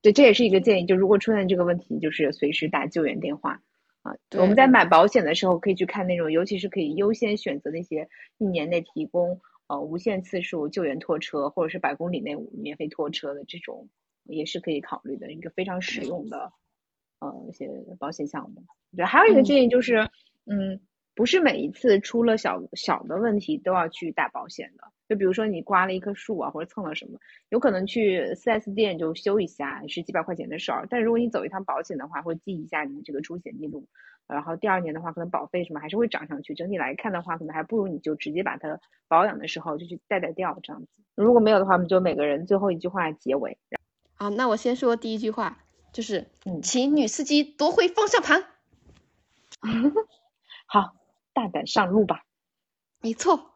[0.01, 3.61] 对，这也是一个建议，就如果出现这个问题，就是随时打救援电话
[4.01, 4.15] 啊。
[4.37, 13.89] 我们在买保险的时候可以去看那种，尤其是可以优先选择那些一年内提供呃无限次数救援拖车，或者是百公里内免费拖车的这种，
[14.23, 16.53] 也是可以考虑的一个非常实用的
[17.19, 18.63] 呃一些保险项目。
[18.95, 20.09] 对，还有一个建议就是，
[20.45, 20.79] 嗯，
[21.15, 24.83] 不是每一次出了小小的问题都要去打保险的。
[25.07, 30.85] 就比如说你刮了一棵树啊，或者蹭了什么，有可能去 4S 店就修一下，是几百块钱的事儿。
[30.87, 33.87] 但如果你走一趟保险的话，会记一下你这个出险记录，
[34.27, 36.53] 然后第二年的话，可能保费什么还是会涨上去。
[36.53, 40.87] 整体来看的话，可能还不如你就直接把它保养的时候就去带带掉这样子。
[41.15, 43.57] 如果没有的话，我们就每个人最后一句话结尾。
[44.13, 45.57] 好，那我先说第一句话，
[45.91, 46.29] 就是
[46.63, 48.43] 请女司机夺回方向盘。
[50.65, 50.95] 好，
[51.33, 52.23] 大胆上路吧。
[53.01, 53.55] 没错。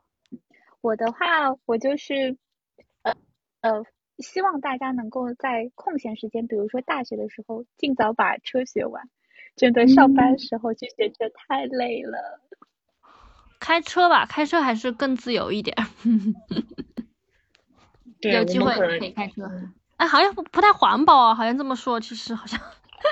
[0.81, 2.37] 我的话，我就是，
[3.03, 3.15] 呃
[3.61, 3.85] 呃，
[4.17, 9.09] 希望大家能够在空闲时间，比如说大学的时候，尽早把车学完。
[9.55, 12.41] 真的上班时候去学车太累了。
[13.59, 15.77] 开车吧，开车还是更自由一点。
[18.19, 19.43] 有机会可以开车。
[19.97, 22.59] 哎，好像不不太环保啊，好像这么说，其实好像。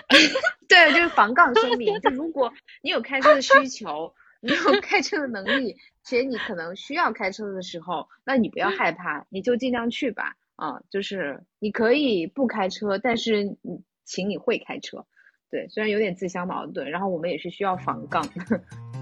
[0.68, 4.14] 对，就是防 杠声明，就如果你有开车的需求。
[4.44, 10.36] 你有开车的能力，且你可能需要开车的时候，那你不要害怕，你就尽量去吧。
[10.56, 15.06] 啊，就是你可以不开车，但是你请你会开车。
[15.52, 18.28] 对，虽然有点自相矛盾，然后我们也是需要防杠。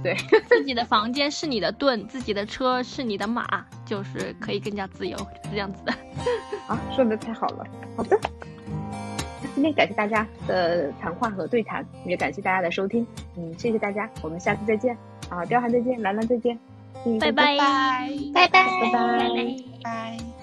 [0.04, 0.16] 对，
[0.48, 5.92] 自己的房间是你的盾，自己的车是你的马，就是可以更加自由，是这样子的。
[6.68, 7.66] 啊，说的太好了。
[7.98, 8.20] 好的。
[9.56, 13.06] 今天感谢大家的谈话和对谈，也感谢大家的收听。
[13.36, 14.96] 嗯，谢谢大家，我们下次再见。
[15.28, 16.58] 啊，貂蝉再见，兰兰再见，
[17.20, 19.30] 拜拜拜拜拜拜拜
[19.84, 20.39] 拜。